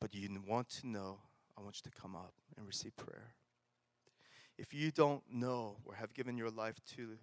but 0.00 0.14
you 0.14 0.28
want 0.46 0.68
to 0.68 0.86
know, 0.86 1.18
I 1.56 1.62
want 1.62 1.80
you 1.84 1.90
to 1.90 2.00
come 2.00 2.16
up 2.16 2.34
and 2.56 2.66
receive 2.66 2.96
prayer. 2.96 3.34
If 4.58 4.74
you 4.74 4.90
don't 4.90 5.22
know 5.32 5.76
or 5.84 5.94
have 5.94 6.14
given 6.14 6.36
your 6.36 6.50
life 6.50 6.76
to 6.96 7.18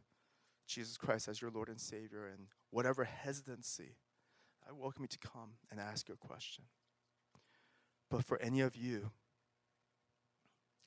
Jesus 0.68 0.98
Christ 0.98 1.28
as 1.28 1.42
your 1.42 1.52
Lord 1.52 1.68
and 1.68 1.80
Savior, 1.80 2.28
and 2.28 2.48
whatever 2.70 3.04
hesitancy, 3.04 3.96
I 4.68 4.72
welcome 4.72 5.04
you 5.04 5.08
to 5.08 5.18
come 5.18 5.52
and 5.70 5.80
ask 5.80 6.08
your 6.08 6.18
question. 6.18 6.66
But 8.10 8.24
for 8.24 8.42
any 8.42 8.62
of 8.62 8.76
you 8.76 9.12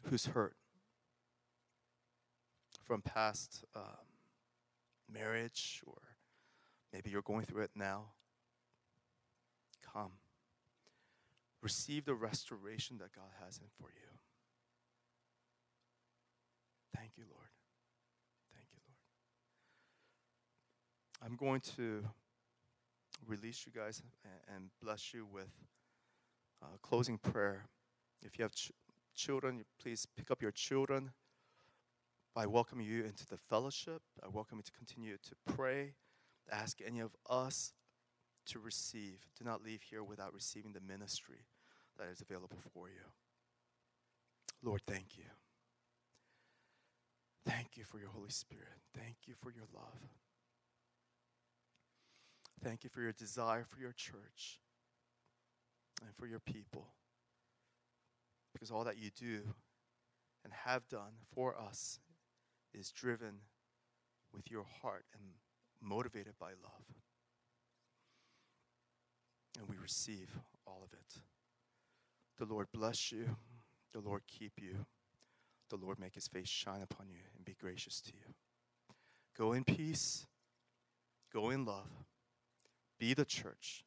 who's 0.05 0.27
hurt 0.27 0.57
from 2.85 3.03
past 3.03 3.65
um, 3.75 3.83
marriage, 5.13 5.83
or 5.87 5.99
maybe 6.93 7.11
you're 7.11 7.23
going 7.23 7.45
through 7.45 7.63
it 7.63 7.71
now, 7.75 8.07
come. 9.93 10.13
Receive 11.63 12.05
the 12.05 12.15
restoration 12.15 12.99
that 12.99 13.13
God 13.15 13.31
has 13.43 13.59
in 13.59 13.67
for 13.79 13.89
you. 13.89 14.19
Thank 16.97 17.13
you, 17.17 17.25
Lord. 17.31 17.49
Thank 18.53 18.67
you, 18.73 18.79
Lord. 21.23 21.31
I'm 21.31 21.37
going 21.37 21.61
to 21.77 22.05
release 23.27 23.65
you 23.67 23.73
guys 23.73 24.03
and 24.55 24.69
bless 24.83 25.15
you 25.15 25.27
with 25.33 25.51
a 26.63 26.79
closing 26.83 27.19
prayer. 27.19 27.67
If 28.23 28.39
you 28.39 28.43
have 28.43 28.53
ch- 28.53 28.73
children, 29.15 29.65
please 29.81 30.07
pick 30.17 30.31
up 30.31 30.43
your 30.43 30.51
children. 30.51 31.11
I 32.37 32.47
welcome 32.47 32.81
you 32.81 33.05
into 33.05 33.25
the 33.27 33.37
fellowship. 33.37 34.03
I 34.21 34.29
welcome 34.29 34.59
you 34.59 34.65
to 34.65 34.73
continue 34.73 35.17
to 35.19 35.55
pray, 35.55 35.95
ask 36.51 36.79
any 36.85 36.99
of 36.99 37.15
us 37.31 37.73
to 38.47 38.59
receive. 38.59 39.29
Do 39.39 39.45
not 39.45 39.63
leave 39.63 39.83
here 39.89 40.03
without 40.03 40.35
receiving 40.35 40.73
the 40.73 40.81
ministry 40.81 41.47
that 41.97 42.09
is 42.13 42.21
available 42.21 42.59
for 42.73 42.89
you. 42.89 43.05
Lord, 44.65 44.83
thank 44.85 45.17
you. 45.17 45.25
Thank 47.47 47.77
you 47.77 47.85
for 47.85 48.01
your 48.01 48.09
Holy 48.09 48.31
Spirit. 48.31 48.81
Thank 48.97 49.17
you 49.27 49.35
for 49.41 49.53
your 49.53 49.67
love. 49.73 50.01
Thank 52.65 52.83
you 52.83 52.91
for 52.91 53.01
your 53.01 53.13
desire 53.13 53.63
for 53.63 53.79
your 53.79 53.93
church 53.93 54.59
and 56.03 56.11
for 56.17 56.27
your 56.27 56.41
people. 56.41 56.89
Because 58.53 58.73
all 58.73 58.83
that 58.85 58.99
you 58.99 59.11
do 59.17 59.55
and 60.43 60.53
have 60.65 60.89
done 60.89 61.13
for 61.33 61.57
us 61.57 62.01
is 62.79 62.91
driven 62.91 63.41
with 64.33 64.51
your 64.51 64.65
heart 64.83 65.05
and 65.15 65.23
motivated 65.81 66.35
by 66.39 66.51
love. 66.51 66.85
And 69.59 69.69
we 69.69 69.77
receive 69.77 70.31
all 70.67 70.83
of 70.83 70.93
it. 70.93 71.21
The 72.39 72.53
Lord 72.53 72.67
bless 72.73 73.13
you. 73.13 73.37
The 73.93 74.01
Lord 74.01 74.23
keep 74.27 74.53
you. 74.61 74.87
The 75.71 75.77
Lord 75.77 75.99
make 75.99 76.15
his 76.15 76.27
face 76.27 76.49
shine 76.49 76.83
upon 76.83 77.09
you 77.09 77.21
and 77.37 77.45
be 77.45 77.55
gracious 77.61 78.01
to 78.03 78.13
you. 78.13 78.35
Go 79.39 79.53
in 79.53 79.65
peace. 79.65 80.27
Go 81.33 81.51
in 81.51 81.65
love. 81.65 81.91
Be 82.99 83.15
the 83.15 83.25
church. 83.25 83.85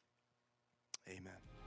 Amen. 1.08 1.57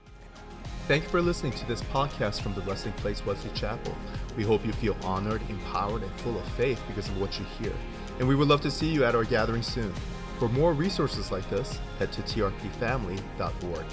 Thank 0.88 1.04
you 1.04 1.10
for 1.10 1.22
listening 1.22 1.52
to 1.52 1.68
this 1.68 1.80
podcast 1.80 2.40
from 2.40 2.54
the 2.54 2.60
Resting 2.62 2.92
Place 2.94 3.24
Wesley 3.24 3.52
Chapel. 3.54 3.96
We 4.36 4.42
hope 4.42 4.66
you 4.66 4.72
feel 4.72 4.96
honored, 5.04 5.40
empowered, 5.48 6.02
and 6.02 6.10
full 6.20 6.36
of 6.36 6.44
faith 6.54 6.82
because 6.88 7.08
of 7.08 7.20
what 7.20 7.38
you 7.38 7.44
hear. 7.60 7.72
And 8.18 8.26
we 8.26 8.34
would 8.34 8.48
love 8.48 8.62
to 8.62 8.70
see 8.70 8.88
you 8.88 9.04
at 9.04 9.14
our 9.14 9.24
gathering 9.24 9.62
soon. 9.62 9.94
For 10.40 10.48
more 10.48 10.72
resources 10.72 11.30
like 11.30 11.48
this, 11.48 11.78
head 12.00 12.10
to 12.12 12.22
trpfamily.org. 12.22 13.84